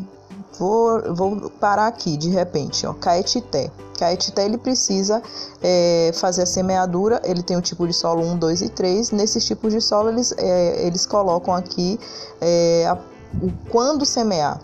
Vou, 0.59 1.15
vou 1.15 1.51
parar 1.51 1.87
aqui 1.87 2.17
de 2.17 2.29
repente, 2.29 2.87
ó, 2.87 2.93
Caetité. 2.93 3.71
Caetité 3.99 4.45
ele 4.45 4.59
precisa 4.59 5.23
é, 5.63 6.11
fazer 6.15 6.43
a 6.43 6.47
semeadura, 6.47 7.21
ele 7.25 7.43
tem 7.43 7.57
o 7.57 7.63
tipo 7.63 7.87
de 7.87 7.93
solo 7.93 8.23
1, 8.23 8.39
2 8.39 8.63
e 8.63 8.69
3. 8.69 9.11
Nesses 9.13 9.45
tipos 9.45 9.73
de 9.73 9.81
solo, 9.81 10.11
eles, 10.11 10.35
é, 10.37 10.87
eles 10.87 11.07
colocam 11.07 11.55
aqui 11.55 11.99
é, 12.41 12.87
a, 12.87 12.99
o 13.43 13.51
quando 13.71 14.05
semear 14.05 14.61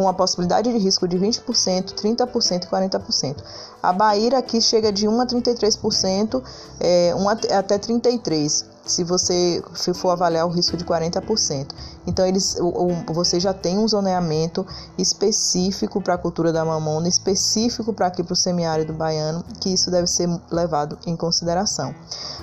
com 0.00 0.08
a 0.08 0.14
possibilidade 0.14 0.72
de 0.72 0.78
risco 0.78 1.06
de 1.06 1.18
20%, 1.18 1.92
30% 1.92 2.64
e 2.64 2.66
40%. 2.66 3.36
A 3.82 3.92
Bahia 3.92 4.38
aqui 4.38 4.58
chega 4.58 4.90
de 4.90 5.06
1 5.06 5.20
a 5.20 5.26
33%, 5.26 6.42
é, 6.80 7.14
1 7.14 7.28
até 7.28 7.78
33%, 7.78 8.64
se 8.90 9.04
você 9.04 9.62
se 9.74 9.94
for 9.94 10.10
avaliar 10.10 10.46
o 10.46 10.50
risco 10.50 10.76
de 10.76 10.84
40%. 10.84 11.68
Então, 12.06 12.26
eles, 12.26 12.56
o, 12.60 12.88
você 13.12 13.38
já 13.38 13.52
tem 13.52 13.78
um 13.78 13.86
zoneamento 13.86 14.66
específico 14.98 16.00
para 16.00 16.14
a 16.14 16.18
cultura 16.18 16.52
da 16.52 16.64
mamona, 16.64 17.08
específico 17.08 17.92
para 17.92 18.06
aqui 18.06 18.22
para 18.22 18.32
o 18.32 18.36
semiárido 18.36 18.92
baiano, 18.92 19.44
que 19.60 19.72
isso 19.72 19.90
deve 19.90 20.06
ser 20.06 20.28
levado 20.50 20.98
em 21.06 21.16
consideração. 21.16 21.94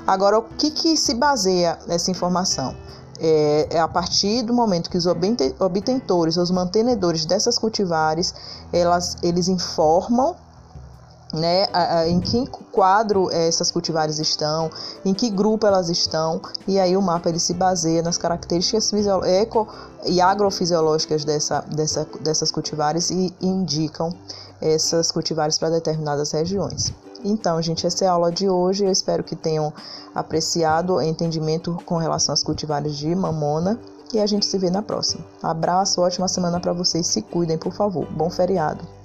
Agora, 0.05 0.39
o 0.39 0.43
que, 0.43 0.71
que 0.71 0.95
se 0.95 1.13
baseia 1.13 1.77
essa 1.87 2.09
informação? 2.09 2.75
É, 3.19 3.67
é, 3.71 3.79
a 3.79 3.87
partir 3.87 4.43
do 4.43 4.53
momento 4.53 4.89
que 4.89 4.97
os 4.97 5.07
obtentores, 5.07 6.37
os 6.37 6.51
mantenedores 6.51 7.25
dessas 7.25 7.57
cultivares, 7.57 8.33
elas, 8.71 9.17
eles 9.23 9.47
informam 9.47 10.35
né, 11.33 11.65
em 12.07 12.19
que 12.19 12.47
quadro 12.71 13.29
essas 13.31 13.69
cultivares 13.71 14.19
estão, 14.19 14.69
em 15.03 15.13
que 15.13 15.29
grupo 15.29 15.65
elas 15.65 15.89
estão, 15.89 16.41
e 16.67 16.79
aí 16.79 16.95
o 16.95 17.01
mapa 17.01 17.29
ele 17.29 17.39
se 17.39 17.53
baseia 17.53 18.01
nas 18.01 18.17
características 18.17 18.91
eco 19.25 19.67
e 20.05 20.21
agrofisiológicas 20.21 21.25
dessa, 21.25 21.61
dessa, 21.61 22.07
dessas 22.21 22.51
cultivares 22.51 23.09
e 23.09 23.33
indicam 23.41 24.13
essas 24.61 25.11
cultivares 25.11 25.57
para 25.57 25.69
determinadas 25.69 26.31
regiões. 26.31 26.93
Então, 27.23 27.61
gente, 27.61 27.85
essa 27.85 28.05
é 28.05 28.07
a 28.07 28.11
aula 28.11 28.31
de 28.31 28.47
hoje. 28.47 28.85
Eu 28.85 28.91
espero 28.91 29.23
que 29.23 29.35
tenham 29.35 29.73
apreciado 30.13 30.93
o 30.93 31.01
entendimento 31.01 31.77
com 31.85 31.97
relação 31.97 32.33
às 32.33 32.43
cultivares 32.43 32.95
de 32.95 33.13
mamona. 33.15 33.79
E 34.13 34.19
a 34.19 34.25
gente 34.25 34.45
se 34.45 34.57
vê 34.57 34.69
na 34.69 34.81
próxima. 34.81 35.25
Abraço, 35.43 35.99
ótima 35.99 36.29
semana 36.29 36.61
para 36.61 36.71
vocês. 36.71 37.07
Se 37.07 37.21
cuidem, 37.21 37.57
por 37.57 37.73
favor. 37.73 38.05
Bom 38.09 38.29
feriado. 38.29 38.96